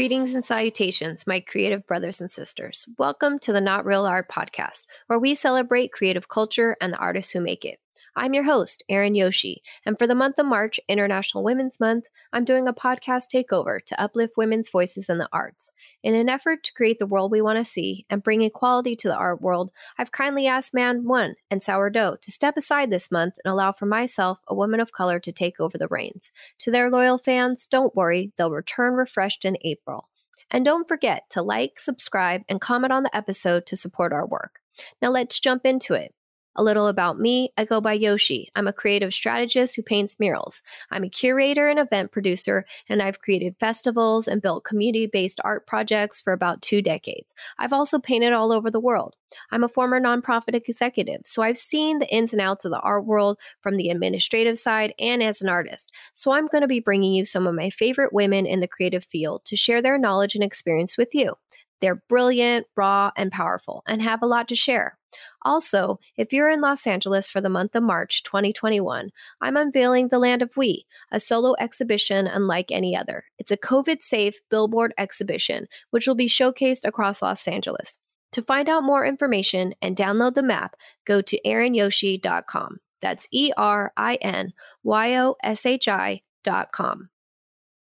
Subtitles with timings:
[0.00, 2.86] Greetings and salutations, my creative brothers and sisters.
[2.96, 7.32] Welcome to the Not Real Art podcast, where we celebrate creative culture and the artists
[7.32, 7.80] who make it.
[8.16, 12.44] I'm your host, Erin Yoshi, and for the month of March, International Women's Month, I'm
[12.44, 15.70] doing a podcast takeover to uplift women's voices in the arts.
[16.02, 19.08] In an effort to create the world we want to see and bring equality to
[19.08, 23.34] the art world, I've kindly asked Man One and Sourdough to step aside this month
[23.44, 26.32] and allow for myself, a woman of color, to take over the reins.
[26.60, 30.08] To their loyal fans, don't worry, they'll return refreshed in April.
[30.50, 34.58] And don't forget to like, subscribe, and comment on the episode to support our work.
[35.00, 36.12] Now let's jump into it.
[36.60, 38.50] A little about me I go by Yoshi.
[38.54, 40.60] I'm a creative strategist who paints murals.
[40.90, 45.66] I'm a curator and event producer, and I've created festivals and built community based art
[45.66, 47.34] projects for about two decades.
[47.58, 49.16] I've also painted all over the world.
[49.50, 53.06] I'm a former nonprofit executive, so I've seen the ins and outs of the art
[53.06, 55.90] world from the administrative side and as an artist.
[56.12, 59.06] So I'm going to be bringing you some of my favorite women in the creative
[59.06, 61.36] field to share their knowledge and experience with you.
[61.80, 64.98] They're brilliant, raw, and powerful, and have a lot to share.
[65.42, 69.10] Also, if you're in Los Angeles for the month of March 2021,
[69.40, 73.24] I'm unveiling The Land of We, a solo exhibition unlike any other.
[73.38, 77.98] It's a COVID safe billboard exhibition, which will be showcased across Los Angeles.
[78.32, 82.78] To find out more information and download the map, go to erinyoshi.com.
[83.00, 84.52] That's E R I N
[84.84, 87.08] Y O S H I.com.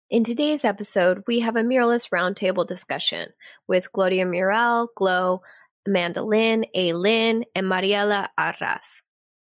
[0.10, 3.30] In today's episode, we have a muralist roundtable discussion
[3.68, 5.42] with Gloria Muriel, Glow,
[5.88, 6.94] Amanda Lynn, A.
[6.94, 9.02] Lynn, and Mariela Ajras.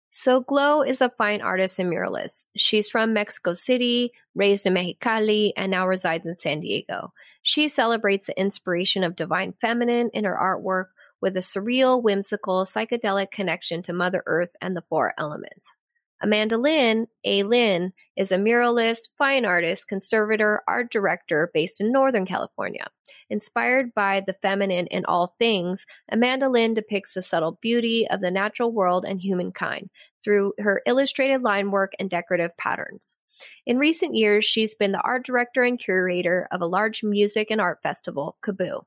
[0.09, 2.45] So Glow is a fine artist and muralist.
[2.57, 7.13] She's from Mexico City, raised in Mexicali, and now resides in San Diego.
[7.43, 10.87] She celebrates the inspiration of divine feminine in her artwork
[11.21, 15.77] with a surreal, whimsical, psychedelic connection to Mother Earth and the four elements.
[16.21, 17.43] Amanda Lynn, A.
[17.43, 22.85] Lynn, is a muralist, fine artist, conservator, art director based in Northern California.
[23.29, 28.29] Inspired by the feminine in all things, Amanda Lynn depicts the subtle beauty of the
[28.29, 29.89] natural world and humankind
[30.23, 33.17] through her illustrated line work and decorative patterns.
[33.65, 37.59] In recent years, she's been the art director and curator of a large music and
[37.59, 38.83] art festival, KAABOO.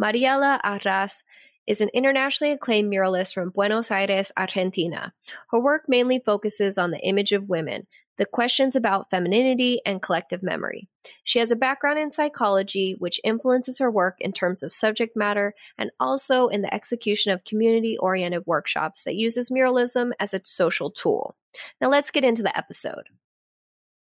[0.00, 1.22] Mariela Ajras
[1.66, 5.12] is an internationally acclaimed muralist from Buenos Aires, Argentina.
[5.50, 7.86] Her work mainly focuses on the image of women,
[8.16, 10.88] the questions about femininity and collective memory.
[11.24, 15.54] She has a background in psychology, which influences her work in terms of subject matter
[15.78, 20.90] and also in the execution of community oriented workshops that uses muralism as a social
[20.90, 21.36] tool.
[21.80, 23.08] Now, let's get into the episode.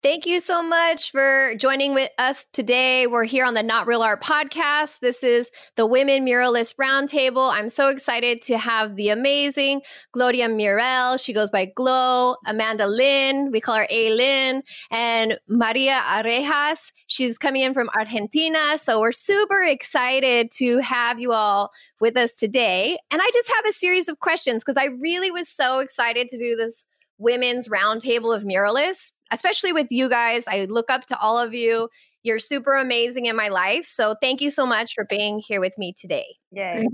[0.03, 3.07] Thank you so much for joining with us today.
[3.07, 4.99] We're here on the Not Real Art podcast.
[4.99, 7.49] This is the Women Muralist Roundtable.
[7.49, 9.81] I'm so excited to have the amazing
[10.11, 11.15] Gloria Muriel.
[11.15, 13.49] She goes by Glow, Amanda Lynn.
[13.49, 16.91] We call her A Lynn, and Maria Arejas.
[17.07, 18.77] She's coming in from Argentina.
[18.77, 21.71] So we're super excited to have you all
[22.01, 22.99] with us today.
[23.09, 26.37] And I just have a series of questions because I really was so excited to
[26.37, 26.85] do this
[27.19, 30.43] women's roundtable of muralists especially with you guys.
[30.47, 31.89] I look up to all of you.
[32.23, 33.87] You're super amazing in my life.
[33.87, 36.35] So thank you so much for being here with me today.
[36.51, 36.87] Yay.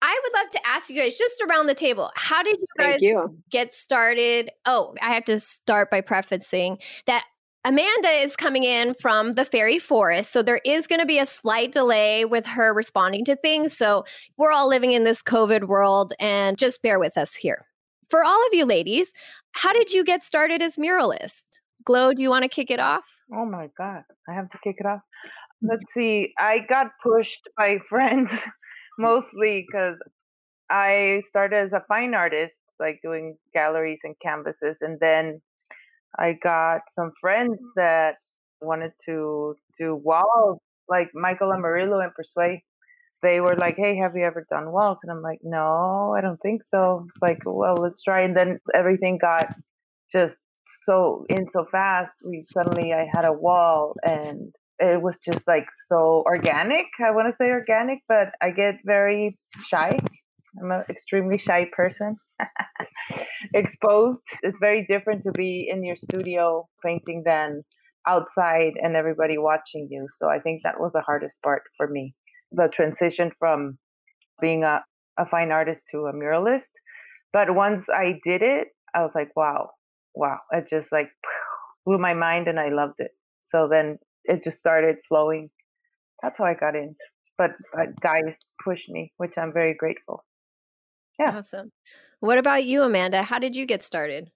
[0.00, 2.98] I would love to ask you guys just around the table, how did you guys
[3.00, 3.36] you.
[3.50, 4.50] get started?
[4.64, 7.24] Oh, I have to start by prefacing that
[7.64, 10.32] Amanda is coming in from the fairy forest.
[10.32, 13.76] So there is going to be a slight delay with her responding to things.
[13.76, 14.04] So
[14.36, 17.67] we're all living in this COVID world and just bear with us here.
[18.08, 19.12] For all of you ladies,
[19.52, 21.44] how did you get started as muralist?
[21.84, 23.04] Glow, do you want to kick it off?
[23.32, 24.02] Oh my God.
[24.28, 25.00] I have to kick it off.
[25.00, 25.68] Mm-hmm.
[25.70, 26.32] Let's see.
[26.38, 29.02] I got pushed by friends mm-hmm.
[29.02, 29.96] mostly because
[30.70, 35.40] I started as a fine artist, like doing galleries and canvases, and then
[36.18, 37.80] I got some friends mm-hmm.
[37.80, 38.16] that
[38.60, 40.58] wanted to do walls,
[40.88, 42.60] like Michael Amarillo and Persuade.
[43.22, 46.40] They were like, "Hey, have you ever done walls?" And I'm like, "No, I don't
[46.40, 49.48] think so." It's like, "Well, let's try." And then everything got
[50.12, 50.36] just
[50.84, 52.12] so in so fast.
[52.28, 56.86] We suddenly I had a wall, and it was just like so organic.
[57.04, 59.98] I want to say organic, but I get very shy.
[60.60, 62.16] I'm an extremely shy person.
[63.54, 64.22] Exposed.
[64.42, 67.62] It's very different to be in your studio painting than
[68.06, 70.06] outside and everybody watching you.
[70.18, 72.14] So I think that was the hardest part for me.
[72.52, 73.78] The transition from
[74.40, 74.84] being a,
[75.18, 76.70] a fine artist to a muralist.
[77.32, 79.70] But once I did it, I was like, wow,
[80.14, 80.38] wow.
[80.52, 81.10] It just like
[81.86, 83.10] blew my mind and I loved it.
[83.40, 85.50] So then it just started flowing.
[86.22, 86.96] That's how I got in.
[87.36, 88.24] But, but guys
[88.64, 90.24] pushed me, which I'm very grateful.
[91.18, 91.36] Yeah.
[91.36, 91.70] Awesome.
[92.20, 93.22] What about you, Amanda?
[93.22, 94.30] How did you get started?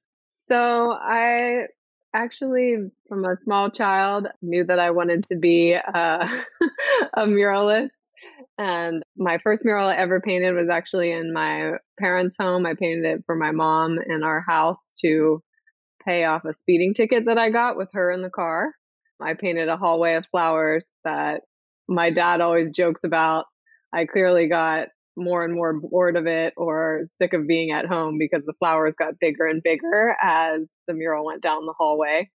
[0.46, 1.66] So I
[2.14, 2.76] actually,
[3.08, 6.26] from a small child, knew that I wanted to be uh,
[7.14, 7.90] a muralist.
[8.58, 12.66] And my first mural I ever painted was actually in my parents' home.
[12.66, 15.42] I painted it for my mom in our house to
[16.04, 18.72] pay off a speeding ticket that I got with her in the car.
[19.20, 21.42] I painted a hallway of flowers that
[21.88, 23.46] my dad always jokes about.
[23.92, 28.16] I clearly got more and more bored of it or sick of being at home
[28.18, 32.30] because the flowers got bigger and bigger as the mural went down the hallway.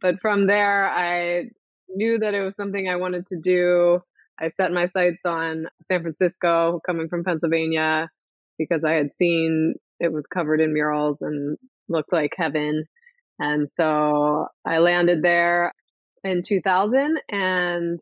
[0.00, 1.44] But from there, I
[1.88, 4.02] knew that it was something I wanted to do.
[4.40, 8.08] I set my sights on San Francisco, coming from Pennsylvania,
[8.58, 11.56] because I had seen it was covered in murals and
[11.88, 12.84] looked like heaven.
[13.38, 15.72] And so I landed there
[16.24, 17.98] in 2000 and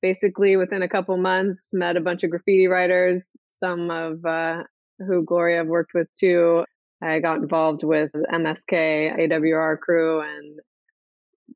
[0.00, 3.22] basically within a couple months met a bunch of graffiti writers
[3.58, 4.62] some of uh,
[4.98, 6.64] who Gloria worked with too.
[7.02, 10.58] I got involved with MSK AWR crew and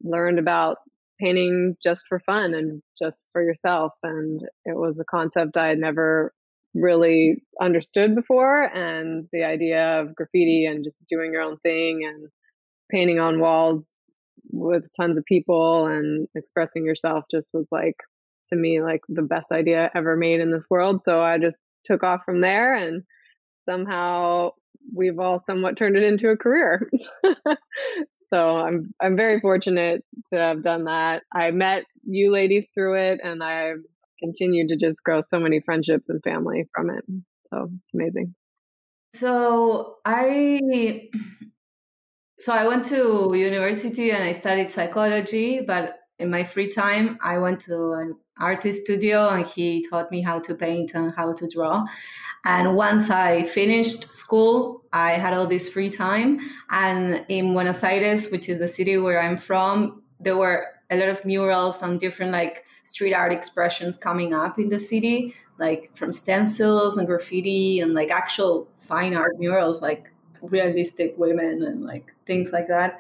[0.03, 0.79] learned about
[1.21, 3.93] painting just for fun and just for yourself.
[4.03, 6.33] And it was a concept I had never
[6.75, 8.63] really understood before.
[8.65, 12.29] And the idea of graffiti and just doing your own thing and
[12.91, 13.91] painting on walls
[14.53, 17.97] with tons of people and expressing yourself just was like
[18.49, 22.03] to me like the best idea ever made in this world so i just took
[22.03, 23.03] off from there and
[23.69, 24.51] somehow
[24.95, 26.89] we've all somewhat turned it into a career.
[28.33, 31.23] so I'm I'm very fortunate to have done that.
[31.33, 33.83] I met you ladies through it and I've
[34.21, 37.05] continued to just grow so many friendships and family from it.
[37.51, 38.35] So it's amazing.
[39.15, 41.09] So I
[42.41, 47.39] so I went to university and I studied psychology, but in my free time I
[47.39, 51.49] went to an artist studio and he taught me how to paint and how to
[51.49, 51.85] draw.
[52.45, 56.41] And once I finished school, I had all this free time.
[56.71, 61.09] And in Buenos Aires, which is the city where I'm from, there were a lot
[61.09, 66.13] of murals and different like street art expressions coming up in the city, like from
[66.13, 72.53] stencils and graffiti and like actual fine art murals, like realistic women and like things
[72.53, 72.99] like that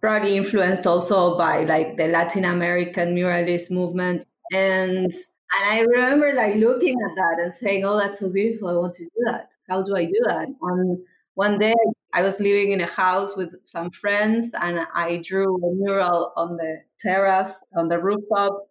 [0.00, 5.12] probably influenced also by like the Latin American muralist movement and
[5.58, 8.68] and I remember like looking at that and saying, "Oh, that's so beautiful!
[8.68, 9.48] I want to do that.
[9.68, 11.74] How do I do that?" On one day,
[12.12, 16.56] I was living in a house with some friends, and I drew a mural on
[16.56, 18.68] the terrace on the rooftop.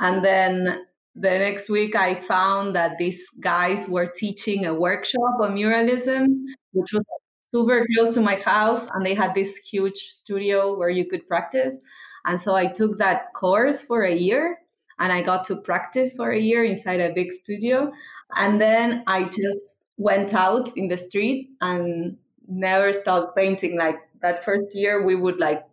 [0.00, 5.56] And then the next week, I found that these guys were teaching a workshop on
[5.56, 6.26] muralism,
[6.72, 7.04] which was
[7.50, 11.74] super close to my house, and they had this huge studio where you could practice.
[12.26, 14.58] And so I took that course for a year
[14.98, 17.92] and I got to practice for a year inside a big studio.
[18.36, 22.16] And then I just went out in the street and
[22.48, 23.78] never stopped painting.
[23.78, 25.64] Like that first year, we would like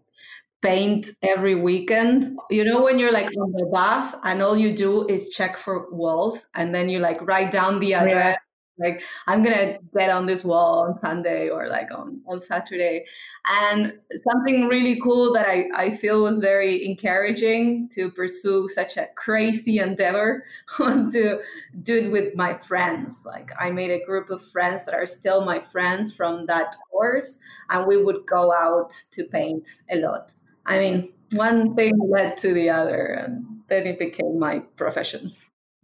[0.61, 2.37] paint every weekend.
[2.49, 5.89] You know, when you're like on the bus and all you do is check for
[5.91, 8.37] walls and then you like write down the address
[8.77, 13.05] like i'm gonna get on this wall on sunday or like on, on saturday.
[13.45, 13.93] And
[14.29, 19.79] something really cool that I, I feel was very encouraging to pursue such a crazy
[19.79, 20.45] endeavor
[20.79, 21.39] was to
[21.83, 23.23] do it with my friends.
[23.25, 27.37] Like i made a group of friends that are still my friends from that course
[27.69, 30.33] and we would go out to paint a lot.
[30.65, 35.33] I mean one thing led to the other and then it became my profession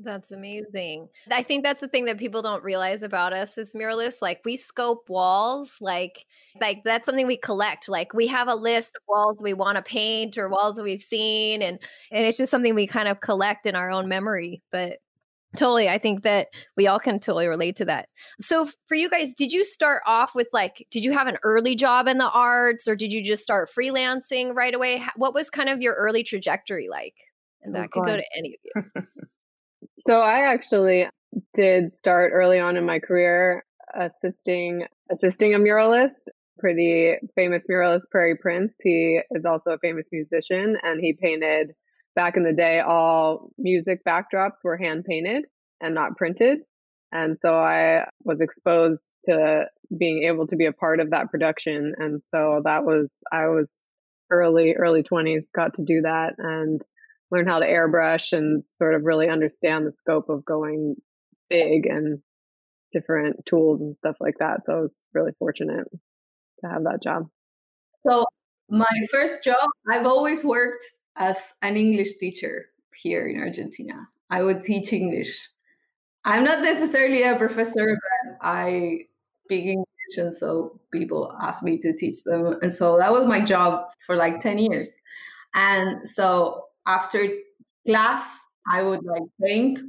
[0.04, 1.10] that's amazing.
[1.30, 4.22] I think that's the thing that people don't realize about us as muralists.
[4.22, 6.26] Like we scope walls, like
[6.60, 7.90] like that's something we collect.
[7.90, 11.02] Like we have a list of walls we want to paint or walls that we've
[11.02, 11.80] seen, and
[12.12, 14.62] and it's just something we kind of collect in our own memory.
[14.72, 15.00] But
[15.58, 15.90] Totally.
[15.90, 18.08] I think that we all can totally relate to that.
[18.40, 21.76] So, for you guys, did you start off with like, did you have an early
[21.76, 25.04] job in the arts or did you just start freelancing right away?
[25.18, 27.16] What was kind of your early trajectory like?
[27.64, 29.04] And that oh, could go to any of you.
[30.06, 31.08] so, I actually
[31.54, 36.30] did start early on in my career assisting assisting a muralist
[36.60, 41.74] pretty famous muralist prairie prince he is also a famous musician and he painted
[42.16, 45.46] back in the day, all music backdrops were hand painted
[45.82, 46.60] and not printed.
[47.12, 49.66] And so I was exposed to
[49.98, 51.94] being able to be a part of that production.
[51.98, 53.72] And so that was, I was
[54.30, 56.84] early, early 20s, got to do that and
[57.32, 60.96] learn how to airbrush and sort of really understand the scope of going
[61.50, 62.20] big and
[62.92, 64.66] different tools and stuff like that.
[64.66, 65.88] So I was really fortunate
[66.64, 67.28] to have that job.
[68.08, 68.26] So
[68.70, 70.84] my first job, I've always worked
[71.16, 74.08] as an English teacher here in Argentina.
[74.30, 75.40] I would teach English.
[76.26, 79.06] I'm not necessarily a professor, but I
[79.46, 82.58] speak English, and so people ask me to teach them.
[82.62, 84.90] And so that was my job for like 10 years.
[85.54, 87.28] And so after
[87.88, 88.24] class,
[88.72, 89.80] I would like paint.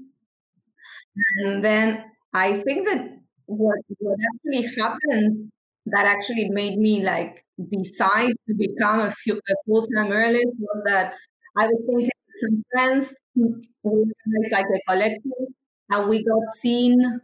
[1.39, 5.51] And then I think that what, what actually happened
[5.87, 11.15] that actually made me like decide to become a, a full-time muralist was that
[11.59, 13.15] I was painting with some friends.
[13.35, 13.45] We
[13.83, 15.49] organized like a collective,
[15.91, 17.21] and we got seen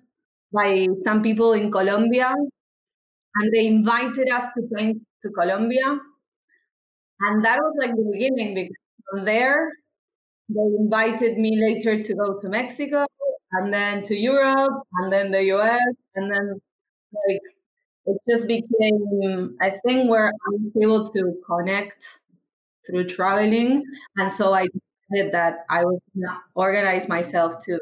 [0.53, 2.35] by some people in Colombia,
[3.37, 5.99] and they invited us to paint to Colombia.
[7.21, 8.77] And that was like the beginning because
[9.11, 9.73] from there,
[10.49, 13.07] they invited me later to go to Mexico
[13.53, 15.81] and then to Europe and then the US
[16.17, 16.61] and then
[17.13, 17.41] like
[18.07, 22.07] it just became a thing where I was able to connect
[22.87, 23.85] through traveling.
[24.17, 24.67] And so I
[25.11, 26.01] decided that I would
[26.55, 27.73] organize myself to,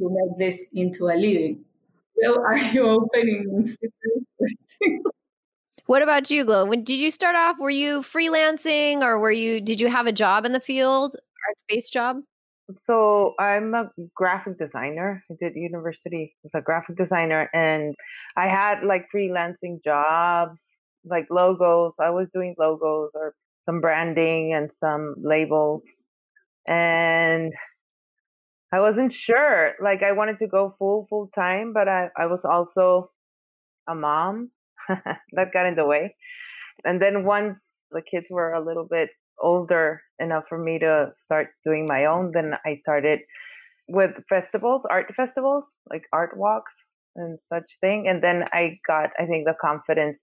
[0.00, 1.64] to make this into a living.
[2.22, 3.76] So are you opening?
[5.88, 6.66] what about you, Glow?
[6.66, 7.56] When did you start off?
[7.58, 11.16] Were you freelancing or were you did you have a job in the field,
[11.48, 12.18] arts based job?
[12.84, 15.22] So I'm a graphic designer.
[15.30, 17.94] I did university as a graphic designer and
[18.36, 20.62] I had like freelancing jobs,
[21.06, 21.94] like logos.
[21.98, 23.32] I was doing logos or
[23.64, 25.84] some branding and some labels.
[26.66, 27.54] And
[28.70, 29.72] I wasn't sure.
[29.82, 33.10] Like I wanted to go full full time, but I, I was also
[33.88, 34.50] a mom.
[35.32, 36.14] that got in the way.
[36.84, 37.58] And then once
[37.90, 42.32] the kids were a little bit older enough for me to start doing my own,
[42.32, 43.20] then I started
[43.88, 46.72] with festivals, art festivals, like art walks
[47.16, 48.06] and such thing.
[48.08, 50.18] And then I got, I think, the confidence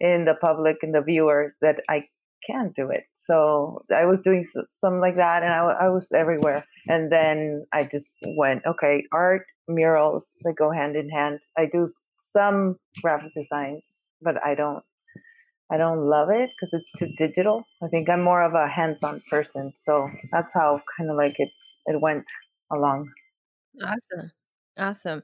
[0.00, 2.02] in the public and the viewers that I
[2.46, 3.04] can do it.
[3.26, 4.44] So I was doing
[4.80, 6.64] something like that, and I, I was everywhere.
[6.86, 11.38] And then I just went, okay, art, murals, they go hand in hand.
[11.56, 11.88] I do
[12.36, 13.80] some graphic design,
[14.24, 14.82] but I don't
[15.70, 17.64] I don't love it because it's too digital.
[17.82, 21.50] I think I'm more of a hands-on person, so that's how kind of like it
[21.86, 22.24] it went
[22.72, 23.10] along.
[23.82, 24.30] Awesome.
[24.76, 25.22] Awesome.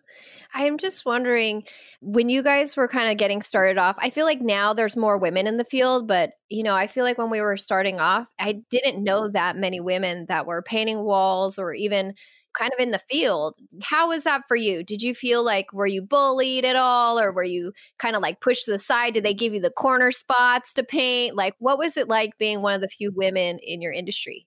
[0.55, 1.65] I'm just wondering
[2.01, 5.19] when you guys were kind of getting started off, I feel like now there's more
[5.19, 8.29] women in the field, but you know, I feel like when we were starting off,
[8.39, 12.15] I didn't know that many women that were painting walls or even
[12.55, 13.55] kind of in the field.
[13.83, 14.83] How was that for you?
[14.83, 18.41] Did you feel like were you bullied at all or were you kind of like
[18.41, 19.15] pushed to the side?
[19.15, 21.37] Did they give you the corner spots to paint?
[21.37, 24.47] Like what was it like being one of the few women in your industry?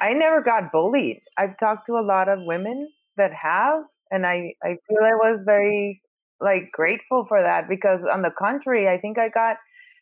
[0.00, 1.20] I never got bullied.
[1.38, 5.40] I've talked to a lot of women that have and I I feel I was
[5.44, 6.02] very
[6.40, 9.56] like grateful for that because on the contrary, I think I got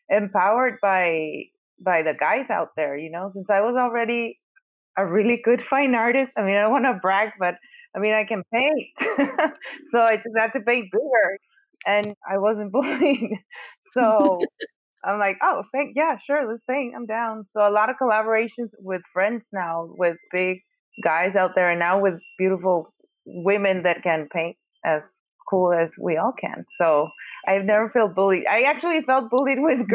[0.09, 1.43] empowered by
[1.79, 4.39] by the guys out there, you know, since I was already
[4.97, 6.33] a really good fine artist.
[6.37, 7.55] I mean, I don't want to brag, but
[7.95, 8.87] I mean, I can paint.
[9.91, 11.37] so I just had to paint bigger
[11.85, 13.39] and I wasn't bullied.
[13.93, 14.39] so
[15.03, 16.93] I'm like, oh, thank, yeah, sure, let's paint.
[16.95, 17.45] I'm down.
[17.51, 20.59] So a lot of collaborations with friends now, with big
[21.03, 22.93] guys out there, and now with beautiful
[23.25, 25.01] women that can paint as
[25.49, 26.65] cool as we all can.
[26.77, 27.09] So
[27.47, 28.45] I've never felt bullied.
[28.49, 29.91] I actually felt bullied with mm-hmm.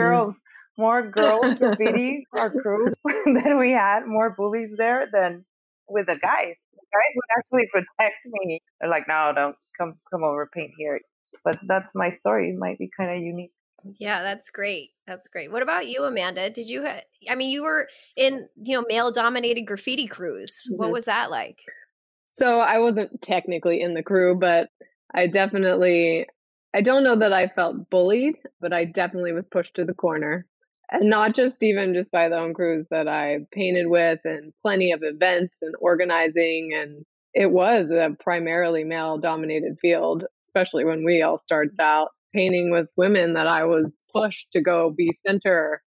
[0.79, 5.45] Girls more girls graffiti our crew than we had more bullies there than
[5.89, 6.55] with the guys.
[6.73, 8.61] The guys would actually protect me.
[8.81, 11.01] They're like no don't come come over paint here.
[11.45, 12.51] But that's my story.
[12.51, 13.53] It might be kind of unique.
[13.99, 14.91] Yeah that's great.
[15.07, 15.53] That's great.
[15.53, 16.51] What about you amanda?
[16.51, 20.61] Did you ha- i mean you were in you know male dominated graffiti crews.
[20.65, 20.77] Mm-hmm.
[20.77, 21.61] what was that like?
[22.33, 24.69] So i wasn't technically in the crew but
[25.15, 26.27] i definitely
[26.75, 30.47] I don't know that I felt bullied, but I definitely was pushed to the corner
[30.91, 35.01] and not just even just by the crews that I painted with, and plenty of
[35.03, 36.71] events and organizing.
[36.75, 37.05] And
[37.35, 42.89] it was a primarily male dominated field, especially when we all started out painting with
[42.97, 45.83] women that I was pushed to go be center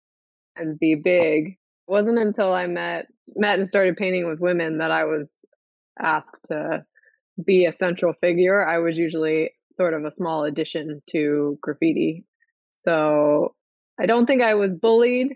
[0.55, 1.47] and be big.
[1.47, 5.27] It wasn't until I met met and started painting with women that I was
[5.99, 6.85] asked to
[7.43, 8.65] be a central figure.
[8.65, 12.25] I was usually sort of a small addition to graffiti.
[12.83, 13.55] So
[13.99, 15.35] I don't think I was bullied.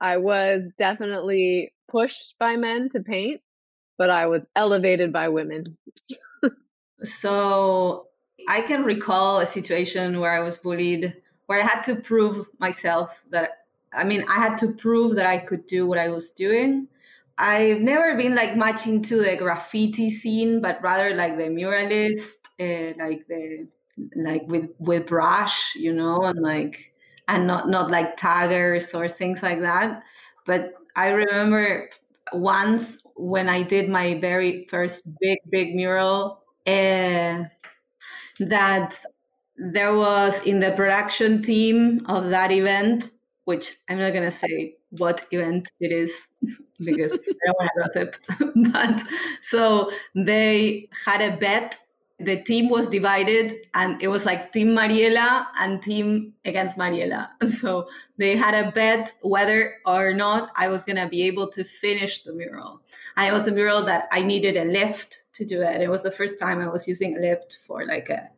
[0.00, 3.40] I was definitely pushed by men to paint,
[3.96, 5.64] but I was elevated by women.
[7.02, 8.08] so
[8.48, 11.14] I can recall a situation where I was bullied,
[11.46, 15.38] where I had to prove myself that, I mean, I had to prove that I
[15.38, 16.88] could do what I was doing.
[17.38, 22.92] I've never been like much into the graffiti scene, but rather like the muralist, uh,
[22.98, 23.68] like the
[24.16, 26.92] like with with brush, you know, and like
[27.28, 30.02] and not not like taggers or things like that.
[30.46, 31.90] But I remember
[32.32, 37.44] once when I did my very first big big mural, uh,
[38.40, 38.96] that
[39.56, 43.10] there was in the production team of that event,
[43.44, 46.12] which I'm not gonna say what event it is
[46.80, 48.16] because I don't want to gossip.
[48.72, 49.02] but
[49.42, 51.78] so they had a bet
[52.20, 57.28] the team was divided and it was like team mariela and team against mariela.
[57.48, 61.64] So they had a bet whether or not i was going to be able to
[61.64, 62.80] finish the mural.
[63.16, 65.80] And it was a mural that i needed a lift to do it.
[65.80, 68.28] It was the first time i was using a lift for like a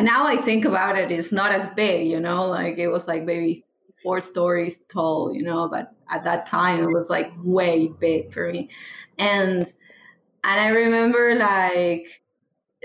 [0.00, 2.46] now i think about it it's not as big you know?
[2.46, 3.66] Like it was like maybe
[4.02, 5.68] four stories tall you know?
[5.68, 8.70] But at that time it was like way big for me.
[9.18, 9.66] And
[10.44, 12.21] and i remember like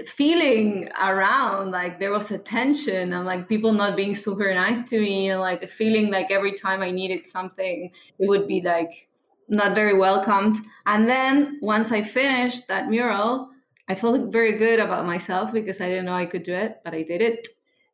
[0.06, 5.00] feeling around like there was a tension and like people not being super nice to
[5.00, 9.10] me and like feeling like every time I needed something it would be like
[9.50, 10.58] not very welcomed.
[10.86, 13.50] And then once I finished that mural
[13.90, 16.94] I felt very good about myself because I didn't know I could do it but
[16.94, 17.48] I did it.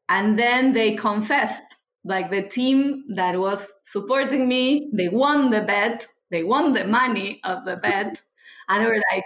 [0.09, 1.63] And then they confessed.
[2.05, 6.05] Like the team that was supporting me they won the bet.
[6.31, 8.21] They won the money of the bet.
[8.67, 9.25] And they were like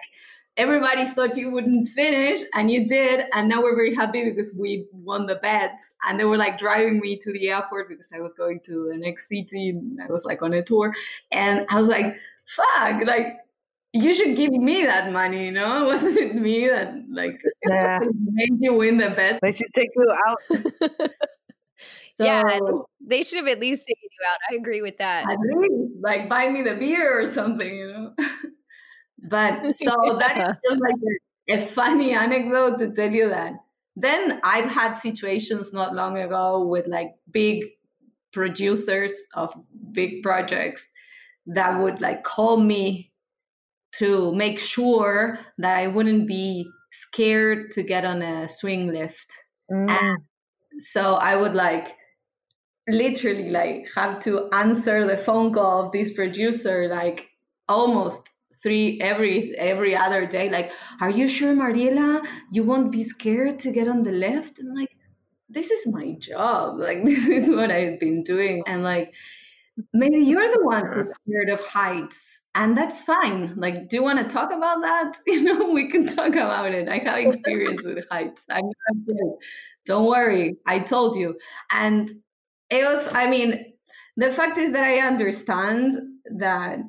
[0.57, 4.87] everybody thought you wouldn't finish and you did and now we're very happy because we
[4.91, 8.33] won the bet and they were like driving me to the airport because i was
[8.33, 10.93] going to the next city i was like on a tour
[11.31, 13.37] and i was like fuck like
[13.93, 17.39] you should give me that money you know wasn't it me that like
[17.69, 17.99] yeah.
[18.31, 20.39] made you win the bet they should take you out
[22.15, 22.59] so, yeah,
[22.99, 24.39] they should have at least taken you out.
[24.49, 25.23] I agree with that.
[25.31, 25.89] Agree.
[26.01, 28.15] Like buy me the beer or something, you know.
[29.23, 30.95] But so that is just like
[31.49, 33.53] a, a funny anecdote to tell you that.
[33.95, 37.65] Then I've had situations not long ago with like big
[38.31, 39.53] producers of
[39.91, 40.85] big projects
[41.47, 43.11] that would like call me
[43.93, 49.31] to make sure that I wouldn't be scared to get on a swing lift.
[49.69, 50.15] Mm.
[50.79, 51.93] so I would like
[52.87, 57.27] literally like have to answer the phone call of this producer like
[57.67, 58.21] almost
[58.63, 62.25] three every every other day like are you sure mariela?
[62.51, 64.89] You won't be scared to get on the left and like
[65.49, 66.79] this is my job.
[66.87, 68.63] Like this is what i've been doing.
[68.67, 69.13] And like
[69.93, 73.53] maybe you're the one who's scared of heights and that's fine.
[73.57, 75.13] Like do you want to talk about that?
[75.27, 76.89] You know we can talk about it.
[76.89, 78.43] I have experience with heights.
[78.49, 79.37] I'm not
[79.85, 80.57] don't worry.
[80.65, 81.37] I told you.
[81.71, 82.21] And
[82.69, 83.73] it was i mean
[84.17, 85.97] the fact is that i understand
[86.37, 86.79] that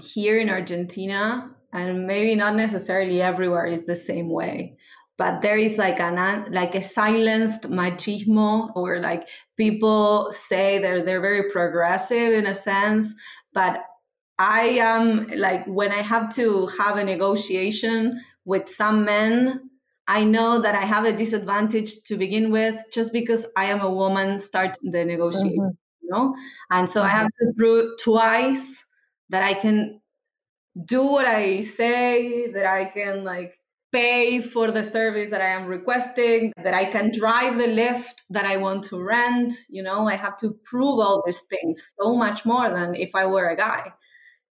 [0.00, 4.76] here in Argentina, and maybe not necessarily everywhere is the same way,
[5.18, 11.20] but there is like an like a silenced machismo, or like people say they're they're
[11.20, 13.14] very progressive in a sense,
[13.52, 13.84] but
[14.38, 19.70] I am like when I have to have a negotiation with some men,
[20.08, 23.92] I know that I have a disadvantage to begin with just because I am a
[23.92, 26.02] woman start the negotiation, mm-hmm.
[26.02, 26.34] you know?
[26.70, 27.14] And so mm-hmm.
[27.14, 28.82] I have to prove twice
[29.32, 30.00] that I can
[30.86, 33.58] do what I say, that I can like
[33.92, 38.46] pay for the service that I am requesting, that I can drive the lift that
[38.46, 39.52] I want to rent.
[39.68, 43.26] You know, I have to prove all these things so much more than if I
[43.26, 43.92] were a guy.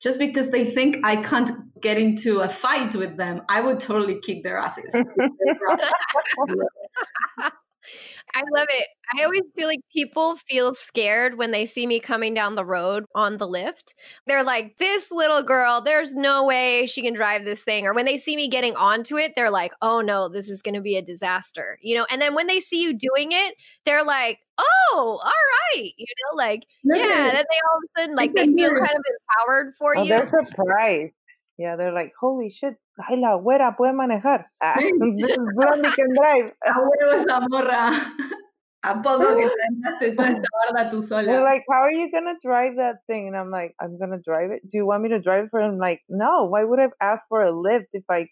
[0.02, 4.18] Just because they think I can't get into a fight with them, I would totally
[4.22, 4.94] kick their asses.
[8.34, 8.86] I love it.
[9.18, 13.04] I always feel like people feel scared when they see me coming down the road
[13.14, 13.94] on the lift.
[14.26, 17.86] They're like, this little girl, there's no way she can drive this thing.
[17.86, 20.74] Or when they see me getting onto it, they're like, oh no, this is going
[20.74, 21.78] to be a disaster.
[21.82, 25.92] You know, and then when they see you doing it, they're like, oh, all right.
[25.96, 27.30] You know, like, yeah.
[27.32, 29.04] Then they all of a sudden, like, they feel kind of
[29.46, 30.08] empowered for oh, you.
[30.08, 31.12] They're surprised.
[31.60, 34.44] Yeah, they're like, holy shit, ay, la güera puede manejar.
[34.62, 36.52] Ah, this is Blondie can drive.
[36.66, 37.90] Abuelo esa morra.
[38.82, 43.04] ¿A poco que toda esta barda tú They're like, how are you gonna drive that
[43.06, 43.28] thing?
[43.28, 44.62] And I'm like, I'm gonna drive it.
[44.62, 45.76] Do you want me to drive it for him?
[45.76, 46.46] Like, no.
[46.46, 48.26] Why would I ask for a lift if I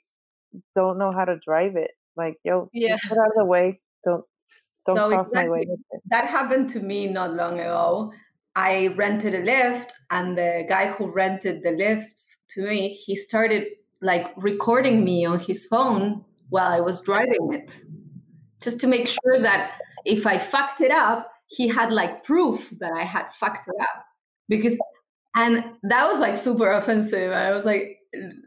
[0.75, 1.91] don't know how to drive it?
[2.17, 2.97] Like, yo, Yeah.
[2.97, 3.79] get out of the way.
[4.07, 4.25] Don't
[4.87, 5.69] don't So cross my way.
[6.07, 8.11] That happened to me not long ago.
[8.57, 13.67] I rented a lift, and the guy who rented the lift to me, he started
[14.01, 17.81] like recording me on his phone while I was driving it,
[18.63, 22.93] just to make sure that if I fucked it up, he had like proof that
[22.93, 24.05] I had fucked it up.
[24.49, 24.79] Because,
[25.37, 27.33] and that was like super offensive.
[27.33, 27.99] I was like,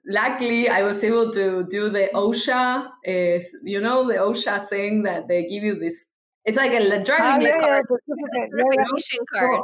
[0.07, 5.27] luckily, I was able to do the OSHA, uh, you know, the OSHA thing that
[5.27, 6.05] they give you this.
[6.45, 8.49] It's like a driving yeah, yeah, certificate.
[8.57, 9.61] Yeah, card.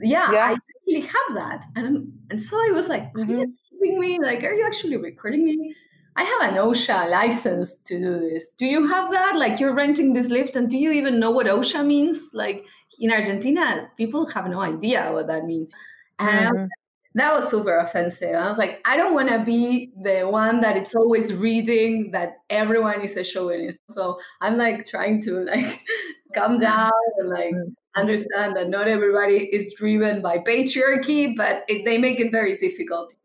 [0.00, 0.28] Yeah.
[0.30, 3.46] I really have that, and and so I was like, "Are
[3.82, 3.98] Mhm.
[3.98, 4.18] me?
[4.20, 5.74] Like, are you actually recording me?"
[6.16, 8.46] I have an OSHA license to do this.
[8.56, 9.36] Do you have that?
[9.36, 12.28] Like, you're renting this lift, and do you even know what OSHA means?
[12.32, 12.64] Like
[12.98, 15.72] in Argentina, people have no idea what that means,
[16.18, 16.68] and Mhm.
[17.14, 18.34] that was super offensive.
[18.34, 22.38] I was like, I don't want to be the one that it's always reading that
[22.50, 23.78] everyone is a chauvinist.
[23.90, 25.80] So I'm like trying to like
[26.34, 27.74] calm down and like Mm.
[28.00, 33.14] Understand that not everybody is driven by patriarchy, but it, they make it very difficult.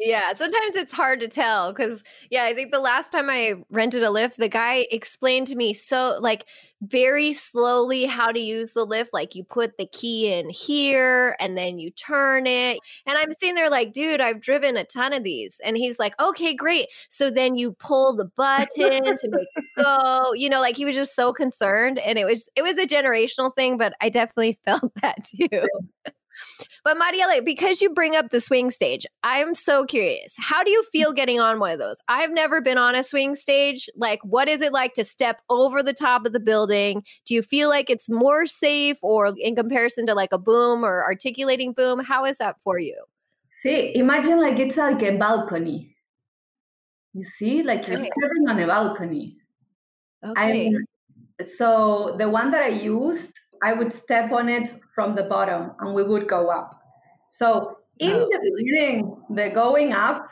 [0.00, 4.04] Yeah, sometimes it's hard to tell because, yeah, I think the last time I rented
[4.04, 6.44] a lift, the guy explained to me so, like,
[6.82, 9.12] very slowly how to use the lift.
[9.12, 12.78] Like, you put the key in here and then you turn it.
[13.06, 15.60] And I'm sitting there, like, dude, I've driven a ton of these.
[15.64, 16.88] And he's like, okay, great.
[17.08, 18.68] So then you pull the button
[19.02, 20.32] to make it go.
[20.32, 21.98] You know, like, he was just so concerned.
[21.98, 25.48] And it was, it was a generational thing, but I definitely felt that too.
[26.84, 30.34] But Mariela, because you bring up the swing stage, I'm so curious.
[30.38, 31.96] How do you feel getting on one of those?
[32.08, 33.88] I've never been on a swing stage.
[33.96, 37.02] Like, what is it like to step over the top of the building?
[37.26, 41.04] Do you feel like it's more safe or in comparison to like a boom or
[41.04, 42.00] articulating boom?
[42.00, 42.96] How is that for you?
[43.46, 45.94] See, imagine like it's like a balcony.
[47.14, 48.10] You see, like you're Okay.
[48.10, 49.36] stepping on a balcony.
[50.22, 50.52] I Okay.
[50.52, 50.84] mean,
[51.46, 55.94] so the one that I used, I would step on it from the bottom and
[55.94, 56.80] we would go up.
[57.28, 60.28] So in Oh, the beginning, the going up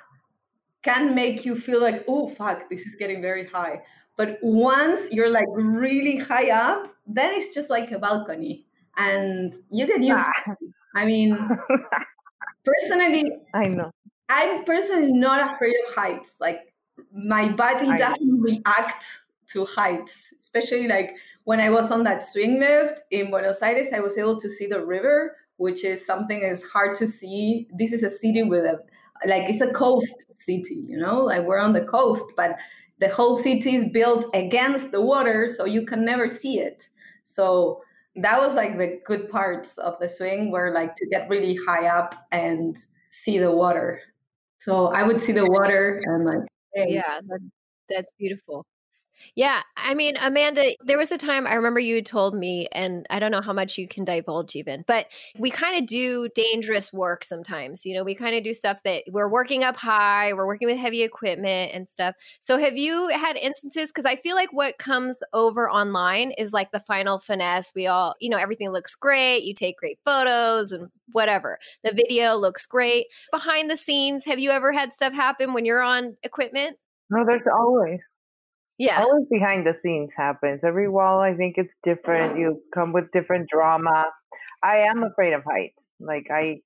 [0.83, 3.83] can make you feel like, oh, fuck, this is getting very high.
[4.17, 9.87] But once you're like really high up, then it's just like a balcony and you
[9.87, 10.19] get used.
[10.25, 10.55] Ah,
[10.95, 11.37] I mean,
[12.65, 13.91] personally, I know.
[14.29, 16.35] I'm personally not afraid of heights.
[16.41, 16.73] Like
[17.12, 19.05] my body I- doesn't react
[19.57, 24.01] to heights, especially like when I was on that swing lift in Buenos Aires, I
[24.01, 27.66] was able to see the river, which is something that's hard to see.
[27.79, 28.79] This is a city with a
[29.27, 32.57] like it's a coast city, you know, like we're on the coast, but
[33.01, 36.88] the whole city is built against the water, so you can never see it.
[37.25, 37.81] So
[38.16, 41.87] that was like the good parts of the swing were like to get really high
[41.87, 42.77] up and
[43.11, 44.01] see the water.
[44.59, 47.21] So I would see the water and like, hey, Yeah,
[47.88, 48.66] that's beautiful.
[49.35, 53.18] Yeah, I mean, Amanda, there was a time I remember you told me, and I
[53.18, 55.07] don't know how much you can divulge even, but
[55.38, 57.85] we kind of do dangerous work sometimes.
[57.85, 60.79] You know, we kind of do stuff that we're working up high, we're working with
[60.79, 62.14] heavy equipment and stuff.
[62.40, 63.90] So, have you had instances?
[63.90, 67.72] Because I feel like what comes over online is like the final finesse.
[67.74, 71.59] We all, you know, everything looks great, you take great photos and whatever.
[71.85, 73.07] The video looks great.
[73.31, 76.79] Behind the scenes, have you ever had stuff happen when you're on equipment?
[77.11, 78.00] No, there's always
[78.79, 79.01] Yeah.
[79.03, 80.61] always behind the scenes happens.
[80.65, 82.39] Every wall, I think it's different.
[82.39, 84.07] You come with different drama.
[84.62, 85.91] I am afraid of heights.
[86.01, 86.57] Like I,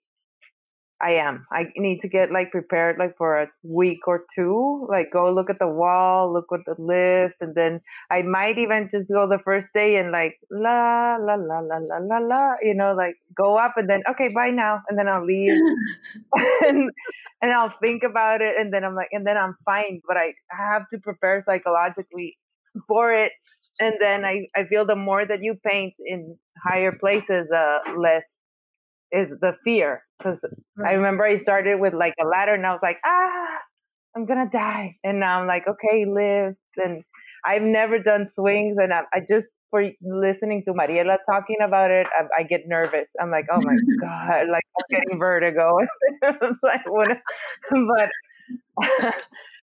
[1.02, 1.46] I am.
[1.50, 4.86] I need to get like prepared like for a week or two.
[4.90, 8.88] Like go look at the wall, look at the lift, and then I might even
[8.90, 12.54] just go the first day and like la la la la la la la.
[12.62, 15.52] You know, like go up and then okay, bye now, and then I'll leave
[16.66, 16.90] and,
[17.42, 20.00] and I'll think about it, and then I'm like, and then I'm fine.
[20.06, 22.38] But I have to prepare psychologically
[22.88, 23.32] for it,
[23.78, 28.24] and then I I feel the more that you paint in higher places, uh, less
[29.12, 30.02] is the fear.
[30.18, 30.38] Because
[30.86, 33.46] I remember I started with like a ladder, and I was like, ah,
[34.16, 37.02] I'm gonna die, and now I'm like, okay, lifts, and
[37.44, 42.06] I've never done swings, and I, I just for listening to Mariela talking about it,
[42.12, 43.06] I, I get nervous.
[43.20, 45.78] I'm like, oh my god, like I'm getting vertigo.
[46.62, 47.18] like what?
[47.70, 48.10] But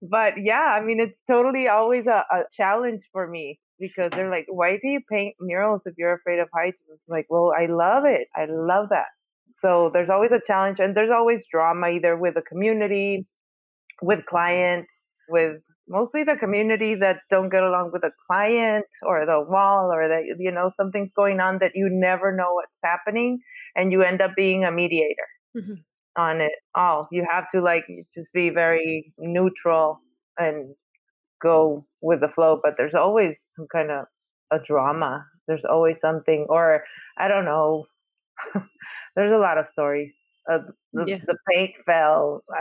[0.01, 4.45] but yeah, I mean, it's totally always a, a challenge for me because they're like,
[4.49, 6.77] why do you paint murals if you're afraid of heights?
[6.91, 8.27] It's like, well, I love it.
[8.35, 9.07] I love that.
[9.61, 13.27] So there's always a challenge, and there's always drama either with the community
[14.01, 14.91] with clients,
[15.29, 20.07] with mostly the community that don't get along with the client or the wall or
[20.07, 23.39] that you know something's going on that you never know what's happening
[23.75, 25.73] and you end up being a mediator mm-hmm.
[26.15, 29.99] on it all you have to like just be very neutral
[30.37, 30.73] and
[31.41, 34.05] go with the flow but there's always some kind of
[34.51, 36.83] a drama there's always something or
[37.17, 37.85] i don't know
[39.15, 40.11] there's a lot of stories
[40.51, 40.59] uh,
[40.93, 41.19] the, yeah.
[41.25, 42.43] the paint fell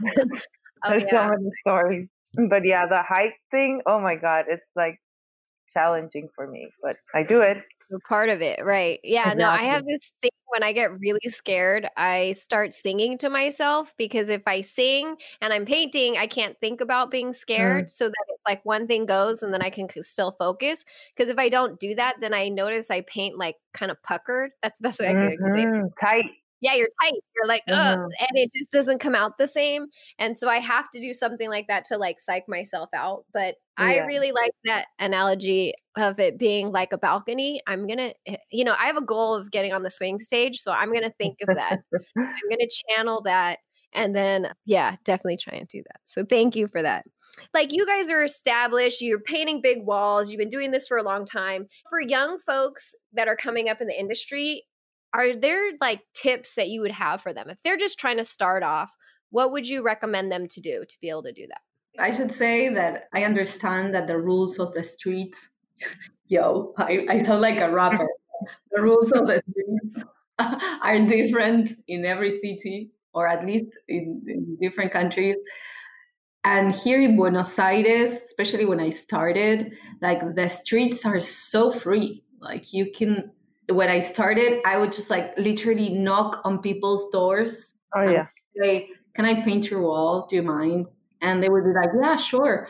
[0.84, 1.28] Oh, There's yeah.
[1.28, 2.08] so many stories.
[2.50, 4.98] But yeah, the height thing, oh my God, it's like
[5.72, 7.58] challenging for me, but I do it.
[8.08, 9.00] Part of it, right?
[9.02, 9.42] Yeah, exactly.
[9.42, 13.92] no, I have this thing when I get really scared, I start singing to myself
[13.98, 17.36] because if I sing and I'm painting, I can't think about being mm.
[17.36, 17.86] scared.
[17.86, 17.90] Mm.
[17.90, 20.84] So that it's like one thing goes and then I can still focus.
[21.14, 24.52] Because if I don't do that, then I notice I paint like kind of puckered.
[24.62, 25.68] That's the best way I can explain.
[25.68, 26.06] Mm-hmm.
[26.06, 26.26] Tight
[26.64, 27.20] yeah, you're tight.
[27.36, 29.86] You're like, uh and it just doesn't come out the same.
[30.18, 33.26] And so I have to do something like that to like psych myself out.
[33.34, 33.84] But yeah.
[33.84, 37.60] I really like that analogy of it being like a balcony.
[37.66, 40.58] I'm gonna, eh, you know, I have a goal of getting on the swing stage,
[40.58, 41.80] so I'm gonna think of that.
[42.16, 43.58] I'm gonna channel that,
[43.92, 46.00] and then yeah, definitely try and do that.
[46.04, 47.04] So thank you for that
[47.52, 51.02] like you guys are established, you're painting big walls, you've been doing this for a
[51.02, 51.66] long time.
[51.88, 54.64] For young folks that are coming up in the industry,
[55.14, 57.48] are there like tips that you would have for them?
[57.48, 58.90] If they're just trying to start off
[59.34, 61.60] what would you recommend them to do to be able to do that?
[61.98, 65.38] I should say that i understand that the rules of the streets
[66.34, 68.08] yo i, I sound like a rapper.
[68.72, 70.04] The rules of the streets
[70.86, 75.36] are different in every city or at least in, in different countries.
[76.42, 82.22] And here in buenos aires especially when i started like the streets are so free.
[82.40, 83.32] Like you can
[83.68, 87.72] when I started, I would just like literally knock on people's doors.
[87.94, 88.26] Oh yeah.
[88.60, 90.26] Say, can I paint your wall?
[90.28, 90.86] Do you mind?
[91.20, 92.68] And they would be like, yeah, sure.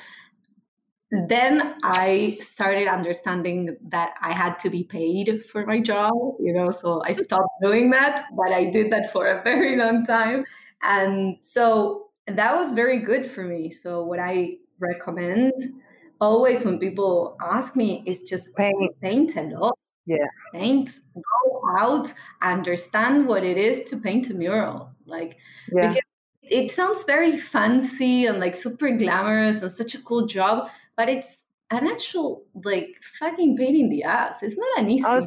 [1.28, 6.70] Then I started understanding that I had to be paid for my job, you know,
[6.70, 7.24] so I mm.
[7.24, 10.44] stopped doing that, but I did that for a very long time.
[10.82, 13.70] And so that was very good for me.
[13.70, 15.52] So what I recommend
[16.20, 20.26] always when people ask me is just paint, paint a lot yeah.
[20.52, 22.12] Paint go out
[22.42, 25.38] understand what it is to paint a mural like
[25.72, 25.88] yeah.
[25.88, 26.02] because
[26.42, 31.44] it sounds very fancy and like super glamorous and such a cool job but it's
[31.70, 34.42] an actual like fucking pain in the ass.
[34.42, 35.26] It's not an easy oh,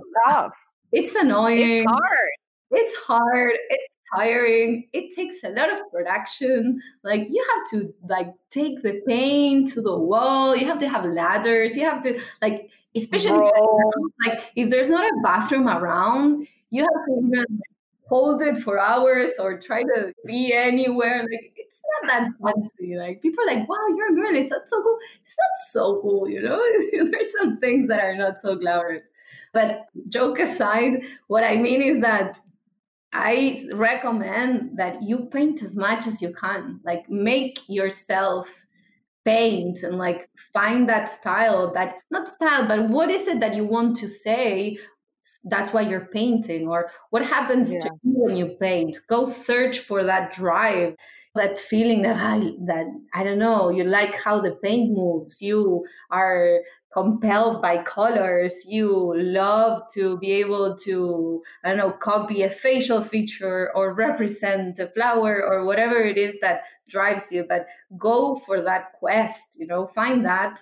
[0.91, 1.85] it's, it's annoying.
[1.85, 2.29] it's hard.
[2.71, 3.55] It's hard.
[3.69, 4.87] It's tiring.
[4.93, 6.81] It takes a lot of production.
[7.03, 10.55] Like you have to like take the paint to the wall.
[10.55, 11.75] You have to have ladders.
[11.75, 13.51] You have to like especially
[14.25, 17.61] like if there's not a bathroom around you have to even
[18.07, 23.21] hold it for hours or try to be anywhere like it's not that fancy like
[23.21, 24.97] people are like wow you're a muralist that's so cool.
[25.23, 26.61] It's not so cool you know?
[27.11, 29.03] There's some things that are not so glamorous.
[29.53, 32.39] But joke aside what i mean is that
[33.13, 36.79] I recommend that you paint as much as you can.
[36.83, 38.47] Like make yourself
[39.27, 43.65] paint and like find that style that not style but what is it that you
[43.75, 44.77] want to say
[45.43, 46.67] that's why you're painting?
[46.67, 47.79] Or what happens yeah.
[47.79, 48.99] to you when you paint?
[49.07, 50.95] Go search for that drive
[51.37, 55.85] that feeling that I, that I don't know, you like how the paint moves, you
[56.11, 56.59] are
[56.91, 63.01] compelled by colors, you love to be able to, I don't know, copy a facial
[63.01, 67.45] feature or represent a flower or whatever it is that drives you.
[67.47, 70.59] But go for that quest, you know, find that,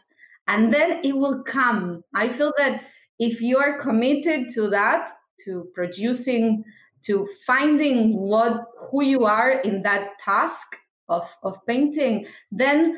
[0.48, 2.04] and then it will come.
[2.14, 2.84] I feel that
[3.18, 5.12] if you are committed to that,
[5.46, 6.64] to producing
[7.06, 10.78] to finding what who you are in that task
[11.10, 12.98] of, of painting, then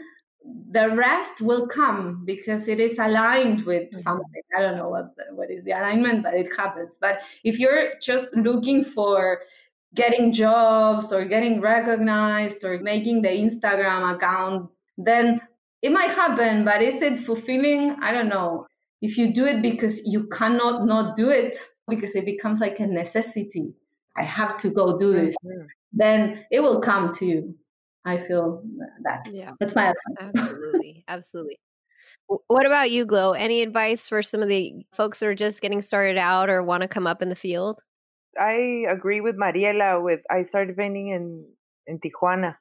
[0.72, 4.00] the rest will come because it is aligned with mm-hmm.
[4.00, 4.41] something.
[4.58, 6.98] I don't know what what is the alignment, but it happens.
[7.00, 9.41] But if you're just looking for
[9.93, 15.41] getting jobs or getting recognized or making the Instagram account, then
[15.82, 16.63] it might happen.
[16.63, 17.96] But is it fulfilling?
[18.02, 18.67] I don't know.
[19.02, 22.88] If you do it because you cannot not do it, because it becomes like a
[22.88, 23.74] necessity,
[24.17, 25.65] I have to go do this, mm-hmm.
[25.93, 27.56] then it will come to you.
[28.06, 28.63] I feel
[29.03, 29.27] that.
[29.32, 29.51] Yeah.
[29.60, 30.32] That's my advice.
[30.36, 31.03] Absolutely.
[31.08, 31.60] Absolutely.
[32.47, 33.34] What about you, Glow?
[33.34, 36.84] Any advice for some of the folks that are just getting started out or want
[36.84, 37.82] to come up in the field?
[38.39, 41.45] I agree with Mariela with I started painting in
[41.88, 42.56] in Tijuana.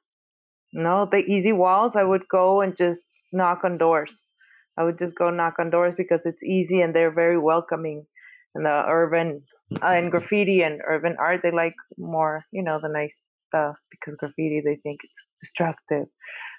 [0.73, 4.11] No, the easy walls, I would go and just knock on doors.
[4.77, 8.05] I would just go knock on doors because it's easy and they're very welcoming.
[8.57, 9.43] And the urban
[9.83, 13.15] uh, and graffiti and urban art they like more you know the nice
[13.47, 16.07] stuff because graffiti they think it's destructive.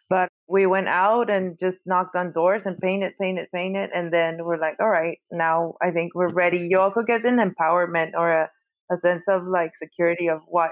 [0.08, 3.90] But we went out and just knocked on doors and painted, painted, painted.
[3.94, 6.66] And then we're like, all right, now I think we're ready.
[6.70, 8.50] You also get an empowerment or a,
[8.90, 10.70] a sense of like security of what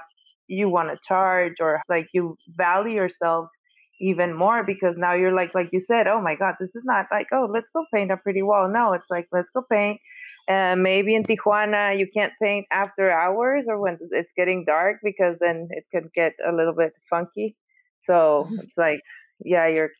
[0.49, 3.49] you want to charge or like you value yourself
[4.01, 7.07] even more because now you're like like you said oh my god this is not
[7.11, 9.99] like oh let's go paint a pretty wall no it's like let's go paint
[10.49, 15.39] uh, maybe in Tijuana you can't paint after hours or when it's getting dark because
[15.41, 17.57] then it could get a little bit funky
[18.05, 18.61] so mm-hmm.
[18.61, 19.01] it's like
[19.45, 19.91] yeah your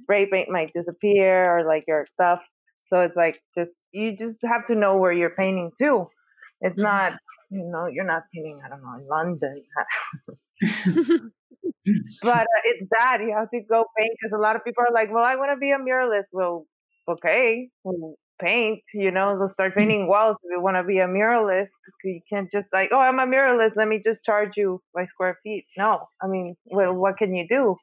[0.00, 2.40] spray paint might disappear or like your stuff
[2.88, 6.06] so it's like just you just have to know where you're painting too
[6.60, 6.82] it's mm-hmm.
[6.82, 7.12] not
[7.50, 9.62] you know you're not painting i don't know in london
[12.22, 14.92] but uh, it's that you have to go paint because a lot of people are
[14.92, 16.28] like, well, I want to be a muralist.
[16.32, 16.66] Well,
[17.08, 18.80] okay, well, paint.
[18.92, 21.68] You know, they'll start painting walls if you want to be a muralist.
[22.02, 23.76] You can't just like, oh, I'm a muralist.
[23.76, 25.66] Let me just charge you by square feet.
[25.76, 27.76] No, I mean, well, what can you do?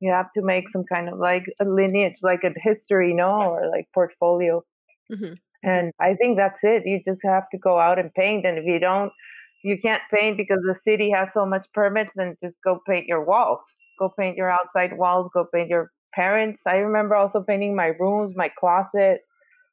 [0.00, 3.68] You have to make some kind of like a lineage, like a history, no, or
[3.68, 4.62] like portfolio.
[5.10, 5.34] Mm-hmm.
[5.64, 6.84] And I think that's it.
[6.86, 8.46] You just have to go out and paint.
[8.46, 9.10] And if you don't,
[9.64, 13.24] you can't paint because the city has so much permits, then just go paint your
[13.24, 13.60] walls.
[13.98, 15.30] Go paint your outside walls.
[15.34, 16.62] Go paint your parents.
[16.64, 19.22] I remember also painting my rooms, my closet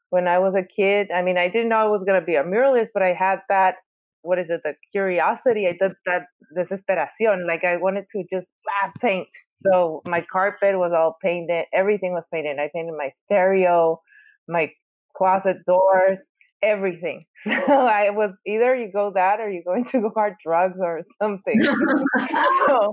[0.10, 1.12] when I was a kid.
[1.12, 3.40] I mean, I didn't know I was going to be a muralist, but I had
[3.50, 3.76] that,
[4.22, 7.48] what is it, the curiosity, I did that desesperación.
[7.48, 8.48] Like I wanted to just
[8.84, 9.28] ah, paint.
[9.66, 11.66] So my carpet was all painted.
[11.74, 12.60] Everything was painted.
[12.60, 14.00] I painted my stereo,
[14.48, 14.72] my
[15.18, 16.20] closet doors
[16.66, 17.26] everything.
[17.46, 21.02] So I was either you go that or you're going to go hard drugs or
[21.22, 21.64] something.
[21.64, 22.92] so,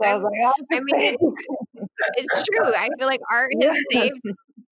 [0.00, 1.16] so I was like, I mean,
[2.14, 2.72] it's true.
[2.72, 4.20] I feel like art has saved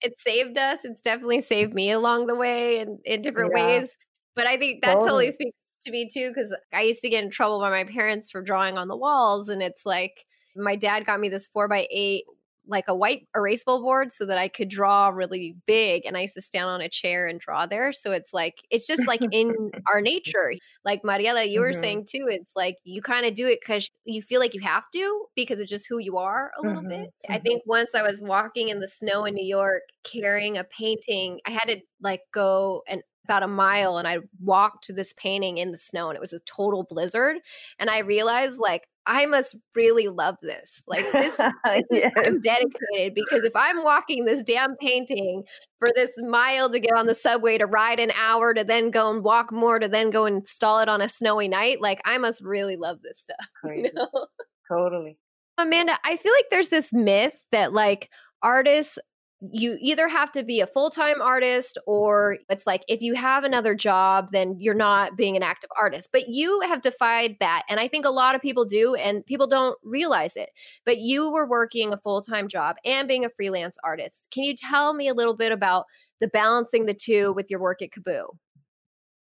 [0.00, 0.80] it saved us.
[0.84, 3.80] It's definitely saved me along the way and in different yeah.
[3.80, 3.96] ways.
[4.34, 7.24] But I think that totally, totally speaks to me too, because I used to get
[7.24, 9.48] in trouble by my parents for drawing on the walls.
[9.48, 10.24] And it's like
[10.56, 12.24] my dad got me this four by eight
[12.68, 16.04] like a white erasable board so that I could draw really big.
[16.06, 17.92] And I used to stand on a chair and draw there.
[17.92, 20.52] So it's like, it's just like in our nature.
[20.84, 21.80] Like Mariela, you were mm-hmm.
[21.80, 24.84] saying too, it's like you kind of do it because you feel like you have
[24.92, 26.88] to because it's just who you are a little mm-hmm.
[26.88, 27.00] bit.
[27.00, 27.32] Mm-hmm.
[27.32, 31.40] I think once I was walking in the snow in New York carrying a painting,
[31.46, 35.58] I had to like go and about a mile and I walked to this painting
[35.58, 37.36] in the snow and it was a total blizzard.
[37.78, 40.82] And I realized like I must really love this.
[40.86, 42.12] Like this, this yes.
[42.14, 45.42] is, I'm dedicated because if I'm walking this damn painting
[45.78, 49.10] for this mile to get on the subway to ride an hour to then go
[49.10, 52.18] and walk more to then go and install it on a snowy night, like I
[52.18, 53.48] must really love this stuff.
[53.74, 54.26] You know?
[54.68, 55.16] Totally.
[55.56, 58.10] Amanda, I feel like there's this myth that like
[58.42, 58.98] artists
[59.40, 63.72] you either have to be a full-time artist or it's like if you have another
[63.74, 66.08] job then you're not being an active artist.
[66.12, 69.46] But you have defied that and i think a lot of people do and people
[69.46, 70.50] don't realize it.
[70.84, 74.28] But you were working a full-time job and being a freelance artist.
[74.32, 75.86] Can you tell me a little bit about
[76.20, 78.36] the balancing the two with your work at KAABOO?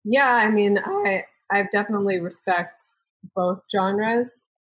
[0.03, 2.83] Yeah i mean i i definitely respect
[3.35, 4.29] both genres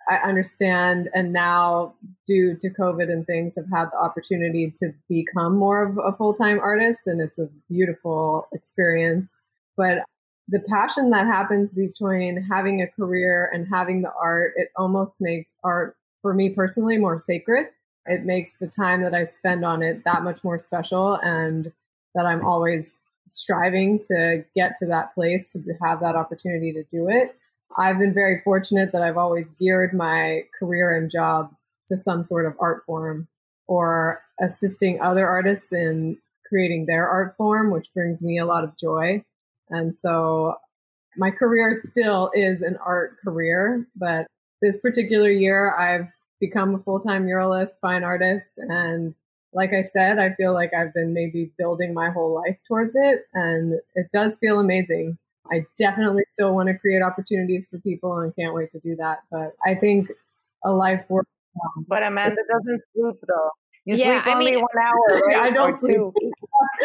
[0.09, 1.93] I understand and now
[2.25, 6.59] due to COVID and things have had the opportunity to become more of a full-time
[6.59, 9.41] artist and it's a beautiful experience.
[9.77, 10.03] But
[10.47, 15.57] the passion that happens between having a career and having the art, it almost makes
[15.63, 17.67] art for me personally more sacred.
[18.05, 21.71] It makes the time that I spend on it that much more special and
[22.15, 27.07] that I'm always striving to get to that place to have that opportunity to do
[27.07, 27.37] it.
[27.77, 31.57] I've been very fortunate that I've always geared my career and jobs
[31.87, 33.27] to some sort of art form
[33.67, 38.77] or assisting other artists in creating their art form, which brings me a lot of
[38.77, 39.23] joy.
[39.69, 40.55] And so
[41.17, 44.27] my career still is an art career, but
[44.61, 46.07] this particular year I've
[46.39, 48.57] become a full time muralist, fine artist.
[48.57, 49.15] And
[49.53, 53.21] like I said, I feel like I've been maybe building my whole life towards it.
[53.33, 55.17] And it does feel amazing.
[55.51, 59.19] I definitely still want to create opportunities for people and can't wait to do that.
[59.31, 60.09] But I think
[60.63, 61.27] a life work.
[61.63, 63.49] Um, but Amanda doesn't sleep though.
[63.85, 65.21] You yeah, I mean, one hour.
[65.27, 65.35] Right?
[65.35, 65.99] I don't sleep.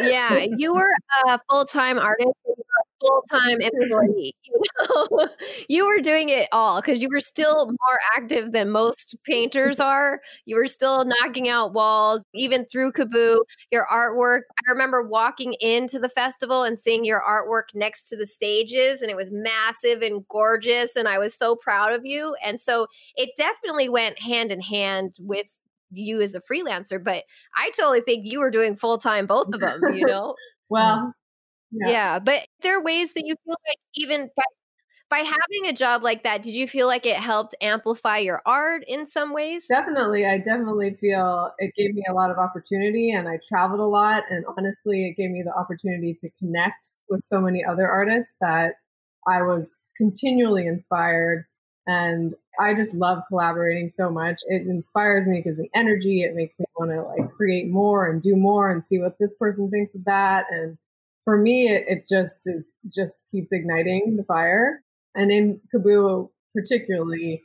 [0.01, 0.91] yeah, you were
[1.27, 2.33] a full time artist
[3.01, 4.35] full time employee.
[4.49, 5.29] You know,
[5.69, 10.21] you were doing it all because you were still more active than most painters are.
[10.47, 13.41] You were still knocking out walls, even through KAABOO.
[13.71, 14.43] Your artwork.
[14.67, 19.11] I remember walking into the festival and seeing your artwork next to the stages, and
[19.11, 20.97] it was massive and gorgeous.
[20.97, 22.35] And I was so proud of you.
[22.45, 22.87] And so
[23.17, 25.55] it definitely went hand in hand with
[25.91, 27.03] you as a freelancer.
[27.03, 27.25] But
[27.57, 29.81] I totally think you were doing full time both of them.
[29.95, 30.35] You know.
[30.69, 31.13] well, mm.
[31.71, 31.89] Yeah.
[31.89, 32.19] yeah.
[32.19, 34.45] but there are ways that you feel like even by
[35.11, 38.85] by having a job like that, did you feel like it helped amplify your art
[38.87, 39.67] in some ways?
[39.67, 40.27] Definitely.
[40.27, 44.25] I definitely feel it gave me a lot of opportunity and I traveled a lot.
[44.29, 48.75] And honestly, it gave me the opportunity to connect with so many other artists that
[49.27, 51.47] I was continually inspired.
[51.87, 54.41] And I just love collaborating so much.
[54.47, 58.21] It inspires me because the energy, it makes me want to like create more and
[58.21, 60.45] do more and see what this person thinks of that.
[60.51, 60.77] And
[61.29, 64.83] for me, it, it just is just keeps igniting the fire.
[65.15, 67.43] And in KAABOO, particularly,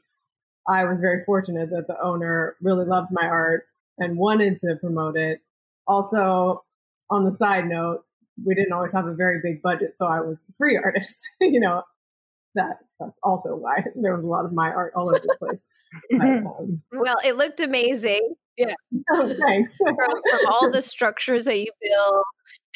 [0.69, 3.65] I was very fortunate that the owner really loved my art
[3.97, 5.41] and wanted to promote it.
[5.85, 6.63] Also,
[7.09, 8.05] on the side note,
[8.45, 11.17] we didn't always have a very big budget, so I was the free artist.
[11.41, 11.83] you know,
[12.55, 15.59] that that's also why there was a lot of my art all over the place.
[16.09, 18.35] But, um, well, it looked amazing.
[18.57, 18.73] Yeah.
[19.11, 19.73] Oh, thanks.
[19.75, 22.23] from, from all the structures that you build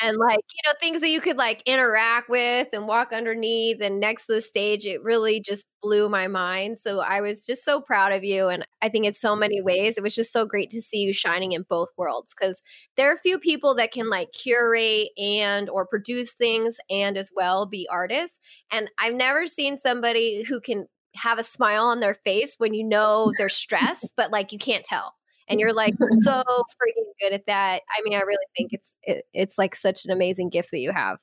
[0.01, 3.99] and like you know things that you could like interact with and walk underneath and
[3.99, 7.82] next to the stage it really just blew my mind so i was just so
[7.82, 10.69] proud of you and i think in so many ways it was just so great
[10.69, 12.61] to see you shining in both worlds because
[12.95, 17.32] there are a few people that can like curate and or produce things and as
[17.36, 18.39] well be artists
[18.71, 22.84] and i've never seen somebody who can have a smile on their face when you
[22.84, 25.16] know they're stressed but like you can't tell
[25.47, 27.81] and you're like so freaking good at that.
[27.89, 30.91] I mean, I really think it's it, it's like such an amazing gift that you
[30.91, 31.17] have.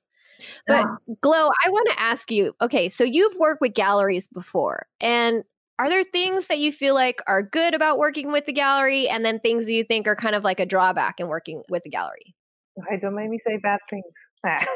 [0.66, 1.14] But yeah.
[1.20, 2.54] Glow, I want to ask you.
[2.60, 5.44] Okay, so you've worked with galleries before, and
[5.78, 9.24] are there things that you feel like are good about working with the gallery, and
[9.24, 11.90] then things that you think are kind of like a drawback in working with the
[11.90, 12.34] gallery?
[12.90, 14.04] I don't make me say bad things.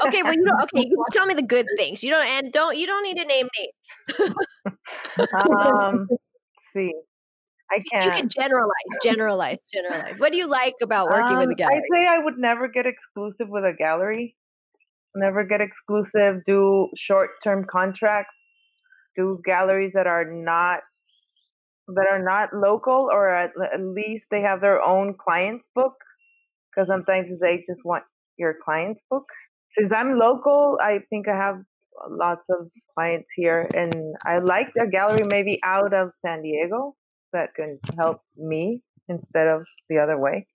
[0.06, 0.62] okay, well you don't.
[0.62, 2.02] Okay, you just tell me the good things.
[2.02, 4.34] You don't, and don't you don't need to name names.
[5.44, 6.08] um,
[6.72, 6.94] see,
[7.70, 8.04] I can't.
[8.04, 10.18] You can generalize, generalize, generalize.
[10.18, 11.76] What do you like about working um, with a gallery?
[11.76, 14.36] I'd say I would never get exclusive with a gallery.
[15.14, 16.44] Never get exclusive.
[16.46, 18.34] Do short-term contracts.
[19.16, 20.80] Do galleries that are not
[21.88, 25.94] that are not local, or at, at least they have their own clients book.
[26.70, 28.04] Because sometimes they just want
[28.38, 29.24] your clients book.
[29.76, 31.56] Since I'm local, I think I have
[32.08, 33.94] lots of clients here, and
[34.24, 36.94] I like a gallery maybe out of San Diego
[37.32, 37.96] that can mm-hmm.
[37.98, 40.46] help me instead of the other way.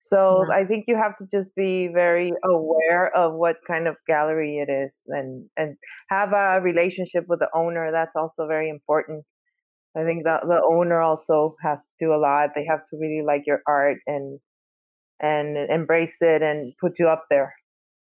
[0.00, 0.56] So yeah.
[0.56, 4.70] I think you have to just be very aware of what kind of gallery it
[4.70, 5.76] is and and
[6.08, 7.90] have a relationship with the owner.
[7.90, 9.24] That's also very important.
[9.96, 12.50] I think that the owner also has to do a lot.
[12.54, 14.38] They have to really like your art and
[15.20, 17.54] and embrace it and put you up there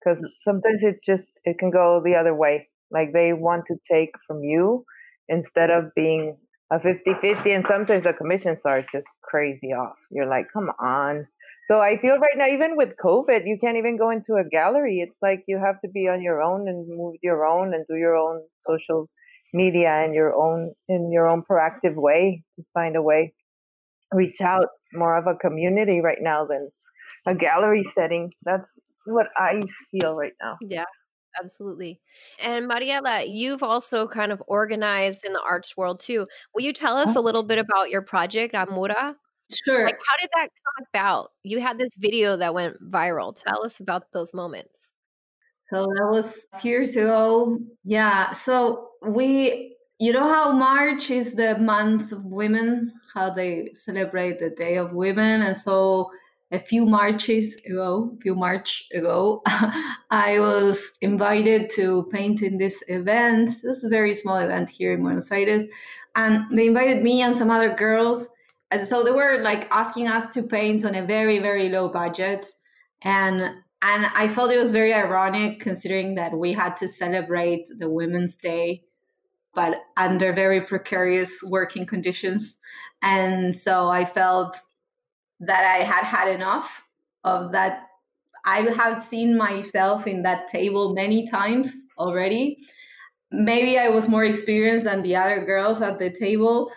[0.01, 0.51] because mm-hmm.
[0.51, 2.69] sometimes it just it can go the other way.
[2.91, 4.85] Like they want to take from you
[5.29, 6.37] instead of being
[6.73, 9.97] a 50-50 and sometimes the commissions are just crazy off.
[10.11, 11.27] You're like come on.
[11.69, 15.01] So i feel right now even with covid you can't even go into a gallery.
[15.07, 17.97] It's like you have to be on your own and move your own and do
[17.97, 19.09] your own social
[19.53, 23.33] media in your own in your own proactive way just find a way.
[24.13, 26.71] Reach out more of a community right now than
[27.27, 28.31] a gallery setting.
[28.43, 28.71] That's
[29.07, 30.57] what i feel right now.
[30.63, 30.85] Yeah
[31.43, 32.01] Absolutely.
[32.43, 36.27] And Mariela, you've also kind of organized in the arts world too.
[36.55, 37.21] Will you tell us oh.
[37.21, 39.15] a little bit about your project, Amura?
[39.53, 39.85] Sure.
[39.85, 41.31] Like, how did that come about?
[41.43, 43.35] You had this video that went viral.
[43.35, 44.93] Tell us about those moments.
[45.71, 47.59] So that was a few years ago.
[47.85, 48.33] Yeah.
[48.33, 54.51] So we, you know, how March is the month of women, how they celebrate the
[54.51, 55.43] Day of Women.
[55.43, 56.11] And so
[56.55, 59.43] a few marches ago, a few March ago,
[60.11, 63.51] I was invited to paint in this event.
[63.63, 65.65] This is a very small event here in Buenos Aires.
[66.15, 68.29] And they invited me and some other girls.
[68.71, 72.47] And so they were like asking us to paint on a very, very low budget.
[73.03, 77.91] And and I felt it was very ironic considering that we had to celebrate the
[77.91, 78.85] Women's Day,
[79.55, 82.57] but under very precarious working conditions.
[83.03, 84.57] And so I felt
[85.47, 86.83] that I had had enough
[87.25, 87.87] of that.
[88.47, 92.59] I have seen myself in that table many times already.
[93.31, 96.71] Maybe I was more experienced than the other girls at the table.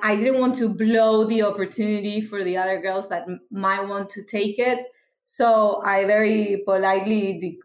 [0.00, 4.22] I didn't want to blow the opportunity for the other girls that might want to
[4.22, 4.86] take it.
[5.24, 7.58] So I very politely de-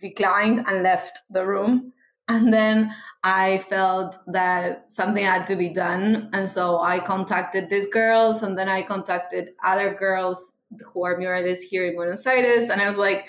[0.00, 1.92] declined and left the room.
[2.28, 2.94] And then
[3.24, 6.30] I felt that something had to be done.
[6.32, 10.52] And so I contacted these girls and then I contacted other girls
[10.84, 12.70] who are muralists here in Buenos Aires.
[12.70, 13.28] And I was like,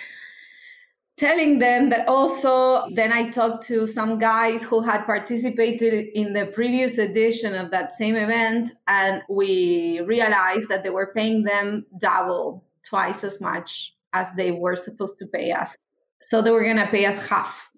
[1.19, 6.45] telling them that also then I talked to some guys who had participated in the
[6.45, 8.71] previous edition of that same event.
[8.87, 14.77] And we realized that they were paying them double, twice as much as they were
[14.77, 15.75] supposed to pay us.
[16.21, 17.68] So they were going to pay us half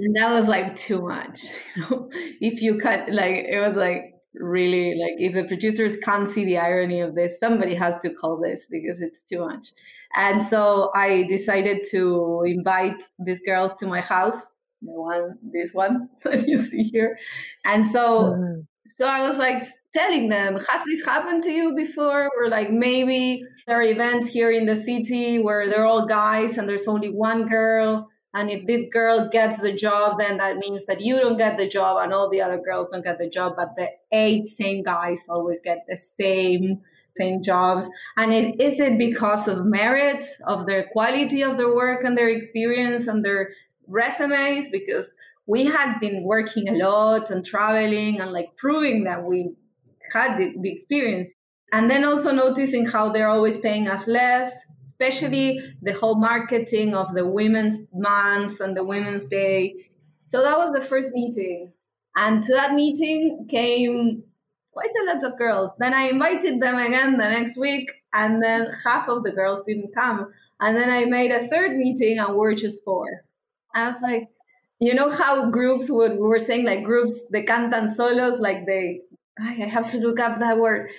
[0.00, 1.46] and that was like too much.
[2.40, 6.56] If you cut like it was like really like if the producers can't see the
[6.56, 9.72] irony of this somebody has to call this because it's too much.
[10.14, 14.46] And so i decided to invite these girls to my house
[14.82, 17.18] the one this one that you see here.
[17.64, 18.04] And so
[18.38, 18.66] mm.
[18.86, 22.30] so i was like telling them has this happened to you before?
[22.36, 26.66] Or like maybe there are events here in the city where they're all guys and
[26.68, 31.00] there's only one girl and if this girl gets the job, then that means that
[31.00, 33.74] you don't get the job and all the other girls don't get the job, but
[33.76, 36.80] the eight same guys always get the same
[37.16, 37.90] same jobs.
[38.16, 42.28] And it, is it because of merit, of their quality of their work and their
[42.28, 43.50] experience and their
[43.88, 44.68] resumes?
[44.68, 45.12] Because
[45.46, 49.50] we had been working a lot and traveling and like proving that we
[50.12, 51.28] had the, the experience.
[51.72, 54.52] And then also noticing how they're always paying us less
[55.00, 55.72] especially mm.
[55.82, 59.74] the whole marketing of the Women's Month and the Women's Day.
[60.24, 61.72] So that was the first meeting.
[62.16, 64.22] And to that meeting came
[64.72, 65.70] quite a lot of girls.
[65.78, 69.94] Then I invited them again the next week, and then half of the girls didn't
[69.94, 70.32] come.
[70.60, 73.06] And then I made a third meeting, and we're just four.
[73.74, 74.28] I was like,
[74.80, 79.00] you know how groups would, we were saying like groups, they cantan solos, like they,
[79.40, 80.90] I have to look up that word.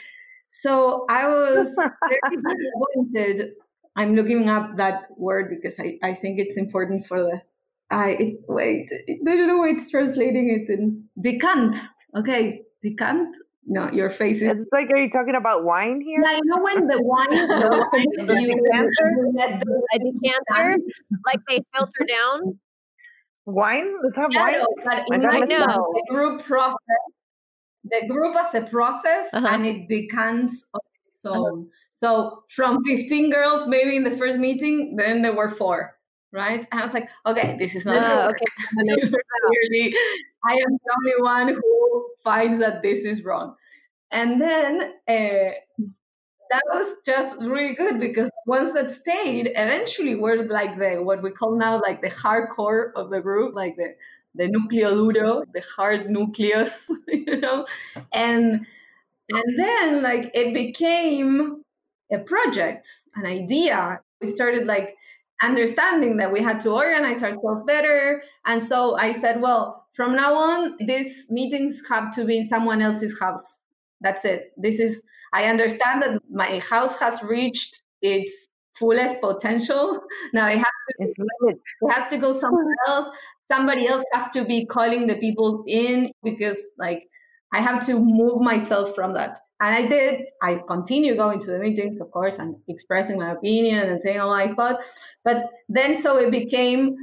[0.50, 3.52] So I was very disappointed
[3.96, 7.42] I'm looking up that word because I, I think it's important for the.
[7.90, 11.76] I it, wait, I don't know why it's translating it in decant.
[12.16, 13.36] Okay, decant.
[13.68, 14.52] No, your face is.
[14.52, 16.22] It's like, are you talking about wine here?
[16.24, 20.78] Yeah, you know when the wine, the wine the you, decanter, the, a decanter,
[21.26, 22.60] like they filter down.
[23.46, 23.94] Wine?
[24.04, 24.54] Let's have yeah, wine.
[24.54, 26.78] No, but I know the group process.
[27.84, 29.48] The group as a process, uh-huh.
[29.52, 30.64] and it decants
[31.26, 31.62] own.
[31.62, 31.70] Uh-huh.
[31.92, 35.98] So from 15 girls, maybe in the first meeting, then there were four,
[36.32, 36.66] right?
[36.72, 38.46] And I was like, okay, this is not uh, okay.
[39.70, 39.96] Clearly,
[40.46, 43.56] I am the only one who finds that this is wrong.
[44.12, 45.52] And then uh,
[46.52, 51.32] that was just really good because ones that stayed eventually were like the what we
[51.32, 53.96] call now like the hardcore of the group, like the
[54.36, 57.66] the núcleo duro, the hard nucleus, you know,
[58.14, 58.66] and
[59.30, 61.64] and then like it became
[62.12, 64.00] a project, an idea.
[64.22, 64.96] We started like
[65.42, 68.22] understanding that we had to organize ourselves better.
[68.46, 72.82] And so I said, well, from now on, these meetings have to be in someone
[72.82, 73.60] else's house.
[74.02, 74.52] That's it.
[74.58, 75.02] This is,
[75.34, 78.48] I understand that my house has reached its
[78.78, 80.02] fullest potential.
[80.34, 80.66] Now it has
[81.00, 81.08] to,
[81.48, 83.10] it has to go somewhere else.
[83.52, 87.10] Somebody else has to be calling the people in because, like,
[87.52, 89.40] I have to move myself from that.
[89.60, 90.26] And I did.
[90.42, 94.34] I continue going to the meetings, of course, and expressing my opinion and saying all
[94.34, 94.80] I thought.
[95.24, 96.96] But then, so it became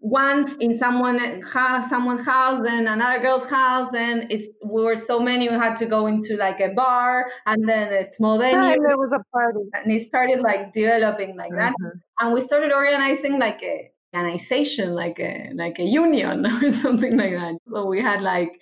[0.00, 3.88] once in someone house, someone's house, then another girl's house.
[3.90, 7.68] Then it's we were so many, we had to go into like a bar and
[7.68, 8.58] then a small venue.
[8.58, 11.58] And there was a party, and it started like developing like mm-hmm.
[11.58, 11.74] that.
[12.20, 17.36] And we started organizing like a organization, like a like a union or something like
[17.36, 17.54] that.
[17.72, 18.60] So we had like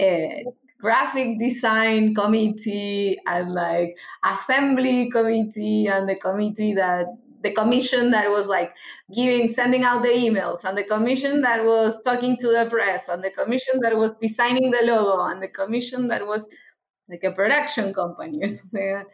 [0.00, 0.44] a
[0.80, 3.94] graphic design committee and like
[4.24, 7.06] assembly committee and the committee that
[7.42, 8.74] the commission that was like
[9.14, 13.22] giving sending out the emails and the commission that was talking to the press and
[13.22, 16.44] the commission that was designing the logo and the commission that was
[17.08, 19.04] like a production company or something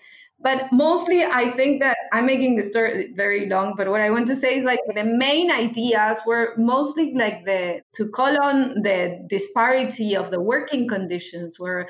[0.41, 4.27] but mostly i think that i'm making the story very long but what i want
[4.27, 9.19] to say is like the main ideas were mostly like the to call on the
[9.29, 11.89] disparity of the working conditions where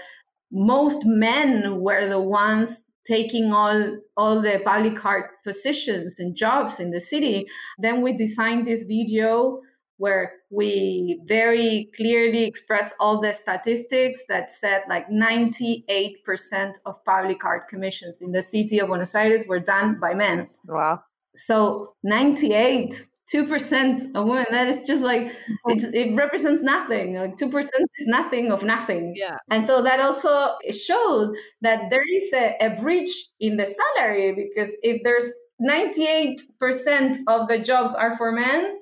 [0.52, 6.90] most men were the ones taking all all the public art positions and jobs in
[6.90, 7.46] the city.
[7.78, 9.60] Then we designed this video
[9.98, 17.68] where we very clearly express all the statistics that said like 98% of public art
[17.68, 20.48] commissions in the city of Buenos Aires were done by men.
[20.66, 21.02] Wow.
[21.34, 25.32] So 98 2% of women that is just like
[25.66, 31.34] it represents nothing like 2% is nothing of nothing yeah and so that also showed
[31.60, 35.28] that there is a, a breach in the salary because if there's
[35.60, 38.78] 98% of the jobs are for men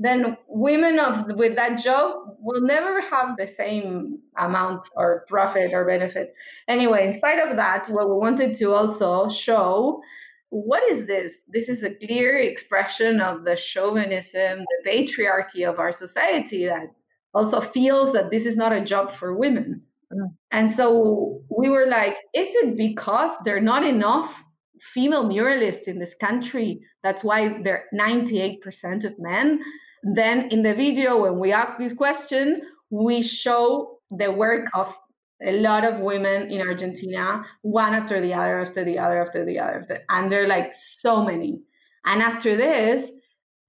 [0.00, 5.84] then women of with that job will never have the same amount or profit or
[5.84, 6.32] benefit.
[6.68, 10.00] Anyway, in spite of that, what we wanted to also show
[10.48, 11.42] what is this?
[11.46, 16.86] This is a clear expression of the chauvinism, the patriarchy of our society that
[17.34, 19.82] also feels that this is not a job for women.
[20.12, 20.34] Mm.
[20.50, 24.42] And so we were like, is it because there are not enough
[24.80, 26.80] female muralists in this country?
[27.04, 29.60] That's why they're 98% of men
[30.02, 34.96] then in the video, when we ask this question, we show the work of
[35.42, 39.58] a lot of women in Argentina, one after the other, after the other, after the
[39.58, 41.60] other, after, and there are like so many.
[42.04, 43.10] And after this,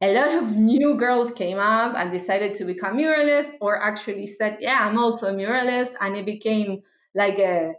[0.01, 4.57] a lot of new girls came up and decided to become muralists, or actually said,
[4.59, 6.81] "Yeah, I'm also a muralist," and it became
[7.13, 7.73] like a,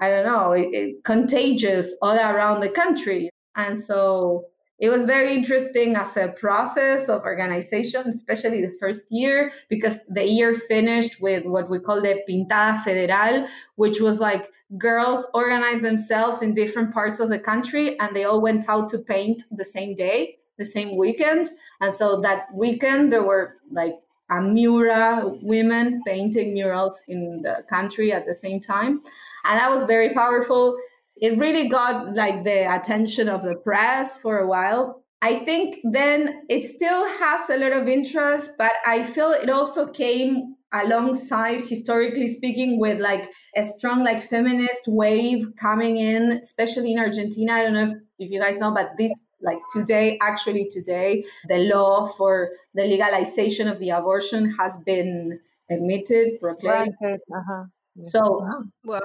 [0.00, 3.30] I don't know, it, it, contagious all around the country.
[3.56, 4.44] And so
[4.78, 10.24] it was very interesting as a process of organization, especially the first year, because the
[10.24, 16.42] year finished with what we call the Pintada Federal, which was like girls organized themselves
[16.42, 19.96] in different parts of the country and they all went out to paint the same
[19.96, 21.50] day, the same weekend.
[21.80, 23.96] And so that weekend, there were like
[24.30, 29.00] a mural women painting murals in the country at the same time.
[29.44, 30.76] And that was very powerful
[31.20, 35.02] it really got like the attention of the press for a while.
[35.20, 39.88] I think then it still has a lot of interest, but I feel it also
[39.88, 46.98] came alongside, historically speaking, with like a strong like feminist wave coming in, especially in
[46.98, 47.52] Argentina.
[47.54, 51.58] I don't know if, if you guys know, but this like today, actually today, the
[51.58, 55.40] law for the legalization of the abortion has been
[55.70, 56.94] admitted, proclaimed.
[57.02, 57.64] Uh-huh.
[58.04, 58.40] So,
[58.84, 59.00] wow,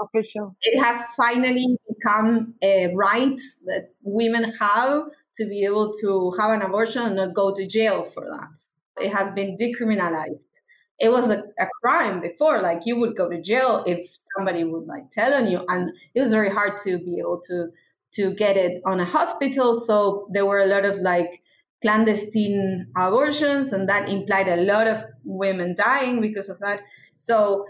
[0.00, 0.56] official.
[0.62, 5.04] It has finally become a right that women have
[5.36, 9.04] to be able to have an abortion and not go to jail for that.
[9.04, 10.46] It has been decriminalized.
[10.98, 14.86] It was a, a crime before, like you would go to jail if somebody would
[14.86, 17.68] like tell on you, and it was very hard to be able to
[18.14, 19.80] to get it on a hospital.
[19.80, 21.42] So there were a lot of like
[21.80, 26.80] clandestine abortions, and that implied a lot of women dying because of that.
[27.16, 27.66] So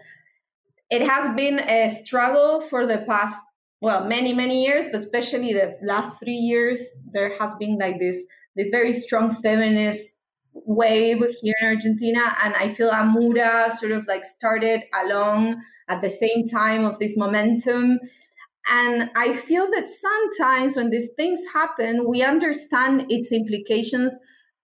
[0.93, 3.41] it has been a struggle for the past
[3.81, 6.81] well many many years but especially the last three years
[7.13, 8.19] there has been like this
[8.57, 10.15] this very strong feminist
[10.53, 12.37] wave here in argentina.
[12.45, 17.17] And i feel amura sort of like started along at the same time of this
[17.17, 17.99] momentum.
[18.71, 24.15] And i feel that sometimes when these things happen we understand its implications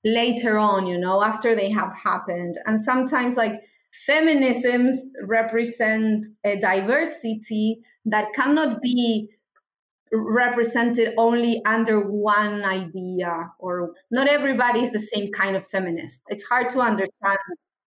[0.05, 2.59] later on you know after they have happened.
[2.67, 3.63] And sometimes like
[4.09, 9.29] feminisms represent a diversity that cannot be
[10.13, 16.21] represented only under one idea or not everybody is the same kind of feminist.
[16.29, 17.39] It's hard to understand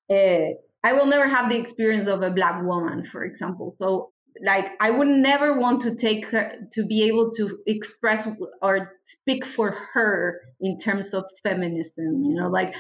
[0.09, 3.75] uh, i will never have the experience of a black woman for example.
[3.77, 4.11] So
[4.45, 8.27] like i would never want to take her to be able to express
[8.61, 12.73] or speak for her in terms of feminism you know like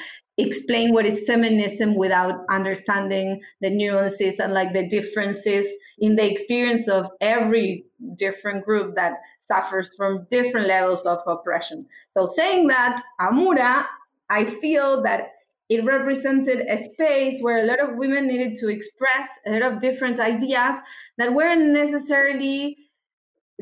[0.45, 5.65] explain what is feminism without understanding the nuances and like the differences
[5.99, 7.85] in the experience of every
[8.15, 11.85] different group that suffers from different levels of oppression.
[12.17, 13.85] So saying that amura
[14.29, 15.31] i feel that
[15.69, 19.79] it represented a space where a lot of women needed to express a lot of
[19.79, 20.75] different ideas
[21.17, 22.75] that weren't necessarily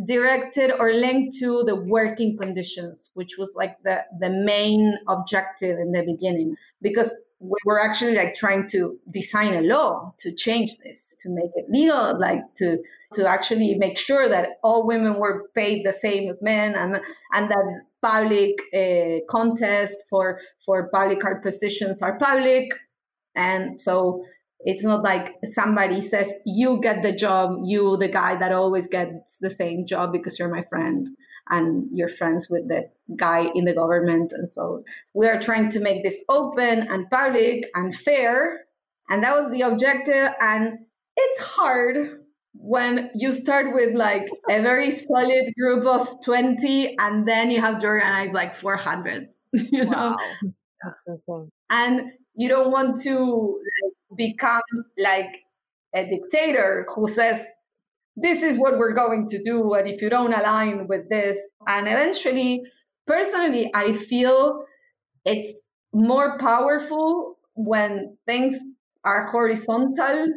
[0.05, 5.91] directed or linked to the working conditions, which was like the, the main objective in
[5.91, 6.55] the beginning.
[6.81, 11.51] Because we were actually like trying to design a law to change this, to make
[11.55, 12.77] it legal, like to
[13.13, 16.99] to actually make sure that all women were paid the same as men and
[17.33, 22.71] and that public uh, contests for for public art positions are public
[23.35, 24.23] and so
[24.61, 29.37] it's not like somebody says you get the job you the guy that always gets
[29.37, 31.07] the same job because you're my friend
[31.49, 34.33] and you're friends with the guy in the government.
[34.33, 34.83] And so
[35.13, 38.65] we are trying to make this open and public and fair.
[39.09, 40.29] And that was the objective.
[40.39, 40.79] And
[41.17, 42.21] it's hard
[42.53, 47.79] when you start with like a very solid group of 20 and then you have
[47.79, 50.15] to organize like 400 you know?
[51.27, 51.47] Wow.
[51.69, 53.59] and you don't want to
[54.19, 54.61] become
[54.97, 55.43] like
[55.95, 57.41] a dictator who says
[58.15, 61.87] this is what we're going to do and if you don't align with this and
[61.87, 62.61] eventually
[63.07, 64.63] personally i feel
[65.25, 65.51] it's
[65.93, 68.55] more powerful when things
[69.05, 70.27] are horizontal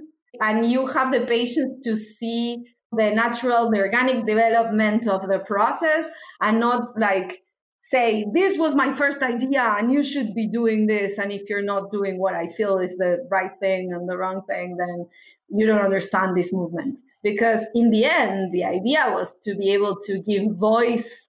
[0.40, 2.58] and you have the patience to see
[2.92, 6.06] the natural the organic development of the process
[6.40, 7.42] and not like
[7.82, 11.18] say this was my first idea and you should be doing this.
[11.18, 14.42] And if you're not doing what i feel is the right thing and the wrong
[14.48, 15.06] thing then
[15.48, 16.98] you don't understand this movement.
[17.22, 21.28] Because in the end the idea was to be able to give voice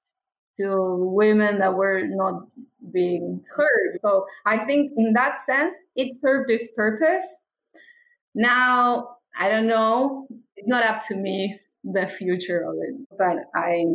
[0.57, 2.45] to women that were not
[2.91, 3.99] being heard.
[4.03, 7.25] So i think in that sense it served its purpose.
[8.35, 10.27] Now i don't know.
[10.55, 13.85] It's not up to me the future of it but i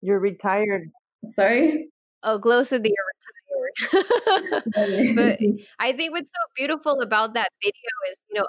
[0.00, 0.90] you're retired.
[1.28, 1.90] Sorry
[2.22, 3.04] Oh, that you're
[5.14, 5.38] but
[5.78, 8.46] I think what's so beautiful about that video is, you know,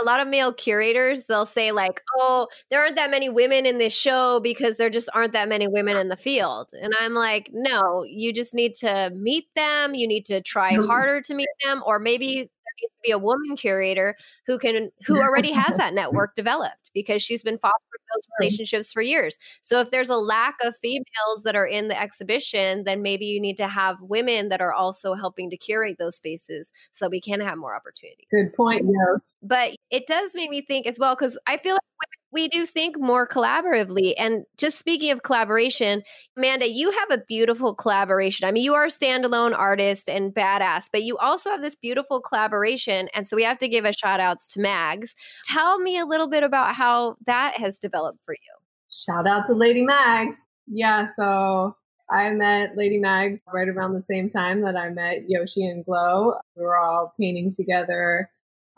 [0.00, 3.78] a lot of male curators they'll say like oh there aren't that many women in
[3.78, 6.68] this show because there just aren't that many women in the field.
[6.82, 11.22] And i'm like no you just need to meet them you need to try harder
[11.22, 14.16] to meet them or maybe needs to be a woman curator
[14.46, 19.02] who can who already has that network developed because she's been fostering those relationships for
[19.02, 19.38] years.
[19.60, 23.38] So if there's a lack of females that are in the exhibition, then maybe you
[23.38, 27.40] need to have women that are also helping to curate those spaces so we can
[27.40, 28.26] have more opportunity.
[28.30, 28.86] Good point.
[28.86, 29.18] Yeah.
[29.42, 33.00] But it does make me think as well because I feel like we do think
[33.00, 34.12] more collaboratively.
[34.18, 36.02] And just speaking of collaboration,
[36.36, 38.46] Amanda, you have a beautiful collaboration.
[38.46, 42.20] I mean, you are a standalone artist and badass, but you also have this beautiful
[42.20, 43.08] collaboration.
[43.14, 45.14] And so we have to give a shout outs to Mags.
[45.46, 48.54] Tell me a little bit about how that has developed for you.
[48.92, 50.36] Shout out to Lady Mags.
[50.66, 51.74] Yeah, so
[52.10, 56.34] I met Lady Mags right around the same time that I met Yoshi and Glow.
[56.54, 58.28] We were all painting together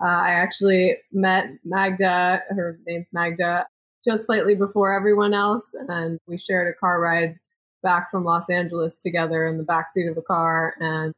[0.03, 3.66] uh, I actually met Magda, her name's Magda,
[4.05, 7.36] just slightly before everyone else, and we shared a car ride
[7.82, 11.12] back from Los Angeles together in the backseat of a car and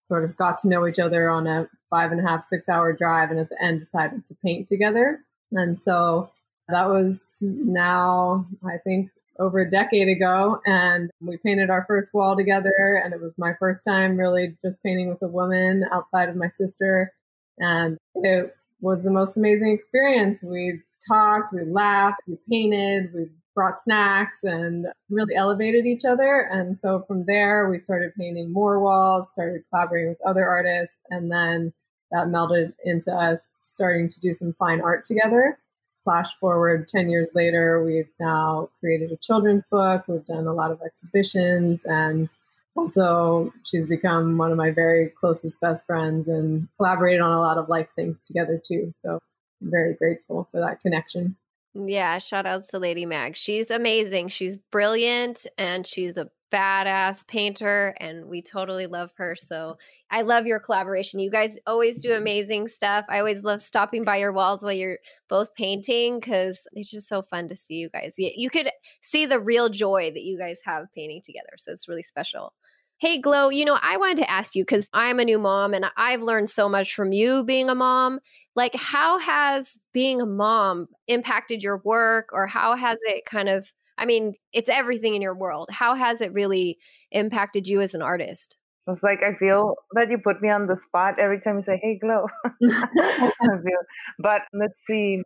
[0.00, 2.92] sort of got to know each other on a five and a half, six hour
[2.92, 5.20] drive, and at the end decided to paint together.
[5.52, 6.30] And so
[6.68, 10.60] that was now, I think, over a decade ago.
[10.66, 14.82] And we painted our first wall together, and it was my first time really just
[14.82, 17.12] painting with a woman outside of my sister.
[17.58, 20.42] And it was the most amazing experience.
[20.42, 26.48] We talked, we laughed, we painted, we brought snacks and really elevated each other.
[26.50, 31.30] And so from there, we started painting more walls, started collaborating with other artists, and
[31.30, 31.72] then
[32.10, 35.58] that melded into us starting to do some fine art together.
[36.04, 40.70] Flash forward 10 years later, we've now created a children's book, we've done a lot
[40.70, 42.32] of exhibitions, and
[42.76, 47.58] also she's become one of my very closest best friends and collaborated on a lot
[47.58, 48.90] of life things together too.
[48.98, 49.18] So
[49.62, 51.36] i'm very grateful for that connection.
[51.74, 53.36] Yeah shout outs to lady mag.
[53.36, 54.28] She's amazing.
[54.28, 59.34] She's brilliant and she's a badass painter and we totally love her.
[59.34, 59.76] So
[60.10, 61.18] i love your collaboration.
[61.18, 63.06] You guys always do amazing stuff.
[63.08, 64.98] I always love stopping by your walls while you're
[65.28, 68.14] both painting because it's just so fun to see you guys.
[68.18, 68.70] You, you could
[69.02, 71.54] see the real joy that you guys have painting together.
[71.58, 72.52] So it's really special
[72.98, 75.86] Hey, Glow, you know, I wanted to ask you because I'm a new mom and
[75.96, 78.20] I've learned so much from you being a mom.
[78.56, 83.72] Like, how has being a mom impacted your work or how has it kind of,
[83.98, 85.68] I mean, it's everything in your world.
[85.70, 86.78] How has it really
[87.10, 88.56] impacted you as an artist?
[88.86, 91.80] It's like I feel that you put me on the spot every time you say,
[91.82, 92.26] "Hey, Glow."
[94.18, 95.22] but let's see.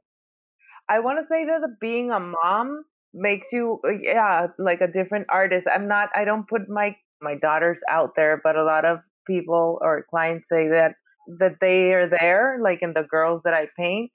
[0.88, 5.26] I want to say that being a mom makes you, uh, yeah, like a different
[5.28, 5.66] artist.
[5.72, 6.10] I'm not.
[6.14, 10.48] I don't put my my daughter's out there, but a lot of people or clients
[10.48, 10.94] say that
[11.38, 14.10] that they are there, like in the girls that I paint,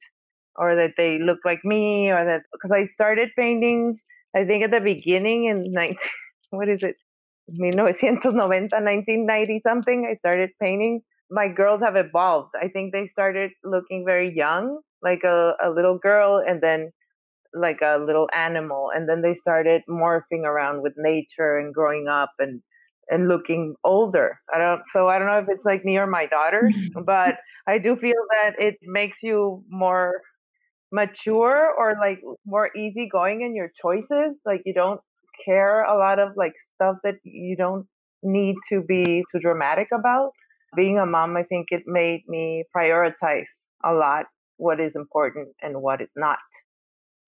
[0.56, 3.97] or that they look like me, or that because I started painting,
[4.36, 5.97] I think at the beginning in 19,
[6.49, 6.95] what is it,
[7.47, 11.01] 1990, 1990 something, I started painting.
[11.30, 12.51] My girls have evolved.
[12.60, 16.91] I think they started looking very young, like a, a little girl, and then
[17.54, 22.32] like a little animal, and then they started morphing around with nature and growing up
[22.39, 22.62] and
[23.10, 24.39] and looking older.
[24.54, 26.76] I don't so I don't know if it's like me or my daughters,
[27.06, 27.36] but
[27.68, 30.22] I do feel that it makes you more
[30.91, 34.39] mature or like more easygoing in your choices.
[34.45, 35.01] Like you don't
[35.45, 37.88] care a lot of like stuff that you don't
[38.22, 40.32] need to be too dramatic about.
[40.76, 43.51] Being a mom, I think it made me prioritize
[43.84, 44.26] a lot
[44.58, 46.39] what is important and what is not.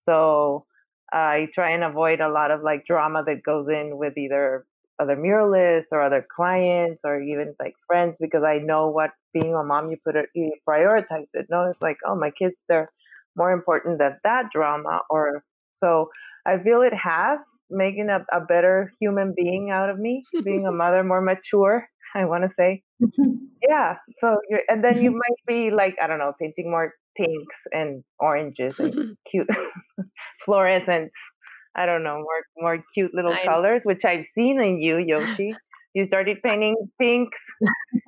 [0.06, 0.66] So
[1.12, 4.66] I try and avoid a lot of like drama that goes in with either
[5.00, 9.64] other muralists or other clients or even like friends because I know what being a
[9.64, 11.48] mom you put it you prioritize it.
[11.50, 12.90] No, it's like oh my kids they're
[13.36, 15.44] more important than that drama or
[15.76, 16.10] so
[16.46, 17.40] I feel it has
[17.70, 21.88] making a, a better human being out of me, being a mother more mature.
[22.14, 22.84] I want to say,
[23.68, 23.96] yeah.
[24.22, 24.38] So
[24.68, 29.18] and then you might be like I don't know, painting more pinks and oranges and
[29.30, 29.50] cute
[30.48, 31.12] fluorescents
[31.76, 35.56] I don't know, more more cute little I, colors, which I've seen in you, Yoshi.
[35.94, 37.42] you started painting pinks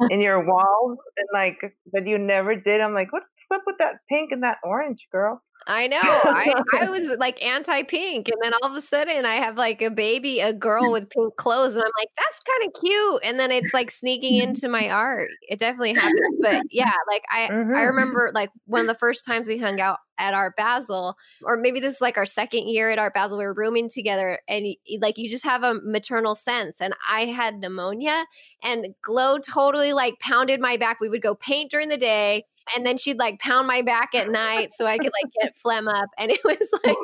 [0.10, 1.58] in your walls and like
[1.92, 2.82] but you never did.
[2.82, 5.42] I'm like, what's up with that pink and that orange, girl?
[5.70, 6.00] I know.
[6.02, 8.30] I, I was like anti pink.
[8.30, 11.36] And then all of a sudden I have like a baby, a girl with pink
[11.36, 11.76] clothes.
[11.76, 13.22] And I'm like, that's kind of cute.
[13.26, 15.30] And then it's like sneaking into my art.
[15.42, 16.38] It definitely happens.
[16.40, 17.76] But yeah, like I, Mhm.
[17.76, 21.58] I remember like one of the first times we hung out at Art Basel, or
[21.58, 24.66] maybe this is like our second year at Art Basel, we were rooming together and
[25.00, 26.78] like you just have a maternal sense.
[26.80, 28.26] And I had pneumonia
[28.64, 31.00] and Glow totally like pounded my back.
[31.02, 32.46] We would go paint during the day
[32.76, 35.88] and then she'd like pound my back at night so I could like get phlegm
[35.88, 36.10] up.
[36.18, 36.98] And it was like,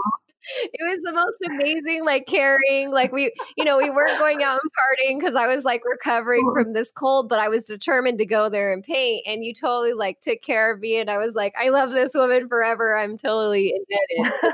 [0.74, 2.92] it was the most amazing, like caring.
[2.92, 6.52] Like we, you know, we weren't going out and partying because I was like recovering
[6.54, 9.26] from this cold, but I was determined to go there and paint.
[9.26, 11.00] And you totally like took care of me.
[11.00, 12.98] And I was like, I love this woman forever.
[12.98, 14.34] I'm totally indebted.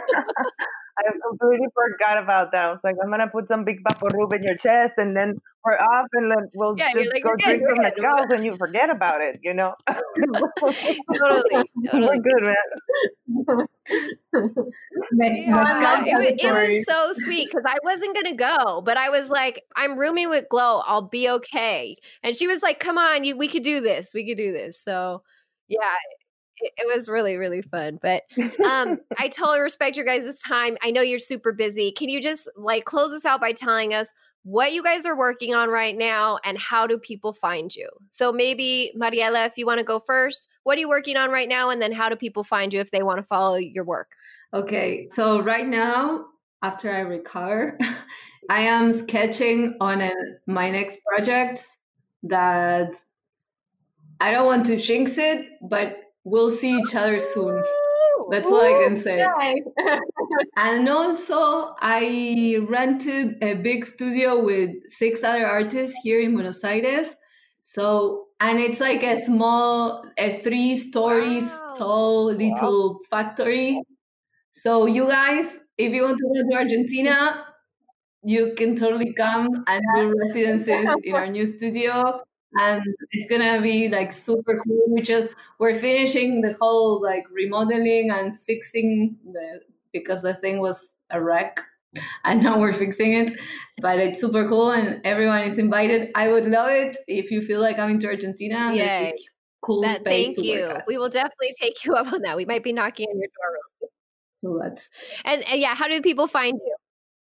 [0.99, 2.65] I completely forgot about that.
[2.65, 5.73] I was like, I'm gonna put some big Vaporub in your chest, and then we're
[5.77, 8.45] off, and then we'll Yeah, just like, go "You're good, drink some good." mezcals, and
[8.45, 9.39] you forget about it.
[9.43, 9.73] You know.
[9.87, 12.19] totally, We're totally.
[12.19, 13.67] good, man.
[15.13, 19.29] Yeah, it, was, it was so sweet because I wasn't gonna go, but I was
[19.29, 20.81] like, "I'm rooming with Glow.
[20.85, 23.37] I'll be okay." And she was like, "Come on, you.
[23.37, 24.11] We could do this.
[24.13, 25.23] We could do this." So,
[25.67, 25.95] yeah,
[26.57, 27.99] it, it was really really fun.
[28.01, 28.23] But
[28.65, 30.77] um, I totally respect your guys' time.
[30.83, 31.91] I know you're super busy.
[31.91, 34.13] Can you just like close us out by telling us
[34.43, 37.89] what you guys are working on right now and how do people find you?
[38.09, 41.49] So maybe Mariela, if you want to go first, what are you working on right
[41.49, 44.13] now, and then how do people find you if they want to follow your work?
[44.53, 46.25] Okay, so right now,
[46.63, 47.77] after I recover,
[48.49, 50.11] I am sketching on a,
[50.47, 51.67] my next project
[52.23, 52.93] that
[54.19, 57.63] I don't want to jinx it, but we'll see each other soon.
[58.31, 59.17] That's all I can say.
[59.19, 59.63] Yay.
[60.57, 67.15] And also, I rented a big studio with six other artists here in Buenos Aires.
[67.61, 71.73] So, and it's like a small, a three stories Wow.
[71.77, 73.81] tall little factory.
[74.51, 77.45] So, you guys, if you want to go to Argentina,
[78.23, 82.21] you can totally come and do residencies in our new studio.
[82.55, 82.81] And
[83.11, 84.83] it's gonna be like super cool.
[84.87, 85.29] We just
[85.59, 89.61] we're finishing the whole like remodeling and fixing the
[89.93, 91.59] because the thing was a wreck
[91.95, 92.05] mm-hmm.
[92.25, 93.39] and now we're fixing it
[93.81, 97.59] but it's super cool and everyone is invited i would love it if you feel
[97.59, 99.29] like coming to argentina this
[99.61, 100.73] cool That, space thank you.
[100.87, 102.35] We will definitely take you up on that.
[102.35, 103.89] We might be knocking on your door.
[104.39, 104.89] so that's
[105.25, 106.75] And, and yeah, how do people find you?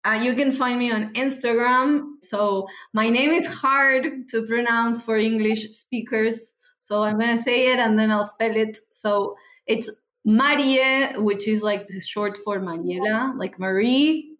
[0.06, 5.18] Uh, you can find me on instagram so my name is hard to pronounce for
[5.18, 9.36] english speakers so i'm gonna say it and then i'll spell it so
[9.66, 9.90] it's
[10.26, 14.34] marie which is like the short for mariela like marie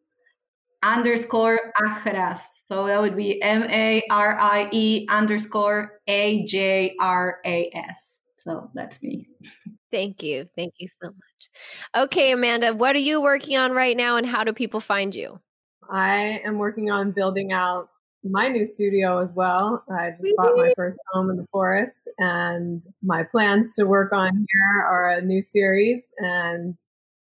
[0.84, 2.42] underscore Ajras.
[2.68, 8.20] So that would be M A R I E underscore A J R A S.
[8.38, 9.28] So that's me.
[9.92, 10.46] Thank you.
[10.56, 12.06] Thank you so much.
[12.06, 15.40] Okay, Amanda, what are you working on right now and how do people find you?
[15.90, 17.90] I am working on building out
[18.24, 19.84] my new studio as well.
[19.92, 24.32] I just bought my first home in the forest, and my plans to work on
[24.34, 26.02] here are a new series.
[26.20, 26.78] And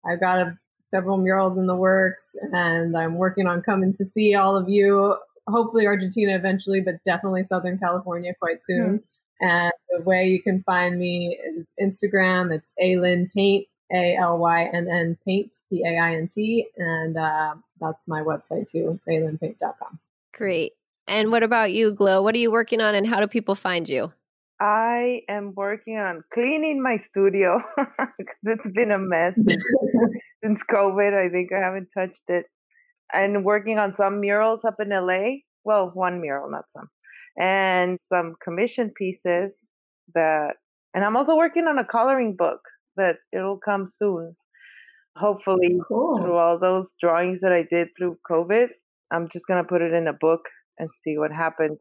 [0.05, 0.57] I've got a,
[0.89, 5.17] several murals in the works, and I'm working on coming to see all of you.
[5.47, 9.01] Hopefully, Argentina eventually, but definitely Southern California quite soon.
[9.39, 12.53] And the way you can find me is Instagram.
[12.53, 17.17] It's Alynn Paint, A L Y N N Paint, P A I N T, and
[17.17, 19.99] uh, that's my website too, alynnpaint.com.
[20.33, 20.73] Great.
[21.07, 22.21] And what about you, Glow?
[22.21, 24.11] What are you working on and how do people find you?
[24.59, 29.63] I am working on cleaning my studio 'cause it's been a mess since,
[30.43, 31.13] since COVID.
[31.13, 32.45] I think I haven't touched it.
[33.13, 35.37] And working on some murals up in LA.
[35.63, 36.89] Well, one mural, not some.
[37.37, 39.55] And some commission pieces
[40.13, 40.55] that,
[40.93, 42.61] and I'm also working on a coloring book
[42.95, 44.35] that it'll come soon.
[45.19, 48.67] Hopefully, through all those drawings that I did through COVID,
[49.11, 50.41] I'm just going to put it in a book
[50.77, 51.79] and see what happens.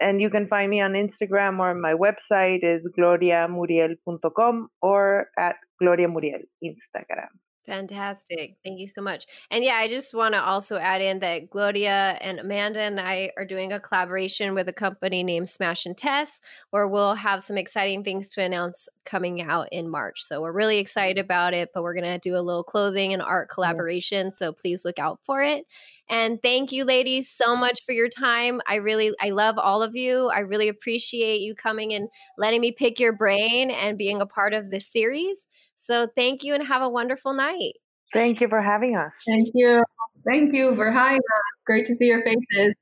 [0.00, 6.08] And you can find me on Instagram or my website is gloriamuriel.com or at Gloria
[6.08, 7.28] Muriel Instagram.
[7.64, 8.56] Fantastic.
[8.64, 9.24] Thank you so much.
[9.52, 13.30] And yeah, I just want to also add in that Gloria and Amanda and I
[13.36, 17.56] are doing a collaboration with a company named Smash and Test, where we'll have some
[17.56, 20.24] exciting things to announce coming out in March.
[20.24, 23.22] So we're really excited about it, but we're going to do a little clothing and
[23.22, 24.32] art collaboration.
[24.32, 25.64] So please look out for it.
[26.08, 28.60] And thank you, ladies, so much for your time.
[28.66, 30.28] I really, I love all of you.
[30.28, 34.52] I really appreciate you coming and letting me pick your brain and being a part
[34.52, 35.46] of this series.
[35.84, 37.74] So thank you and have a wonderful night.
[38.14, 39.12] Thank you for having us.
[39.26, 39.82] Thank you.
[40.24, 41.64] Thank you for having us.
[41.66, 42.74] Great to see your faces.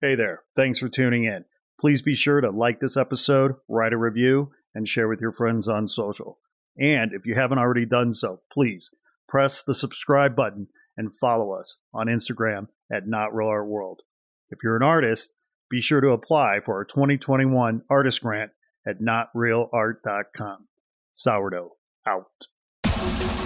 [0.00, 0.42] Hey there.
[0.54, 1.44] Thanks for tuning in.
[1.78, 5.68] Please be sure to like this episode, write a review, and share with your friends
[5.68, 6.38] on social.
[6.78, 8.90] And if you haven't already done so, please
[9.28, 14.00] press the subscribe button and follow us on Instagram at Not Real Art World.
[14.48, 15.34] If you're an artist,
[15.68, 18.52] be sure to apply for our 2021 artist grant
[18.86, 20.68] at notrealart.com.
[21.12, 21.75] Sourdough
[22.06, 23.45] out.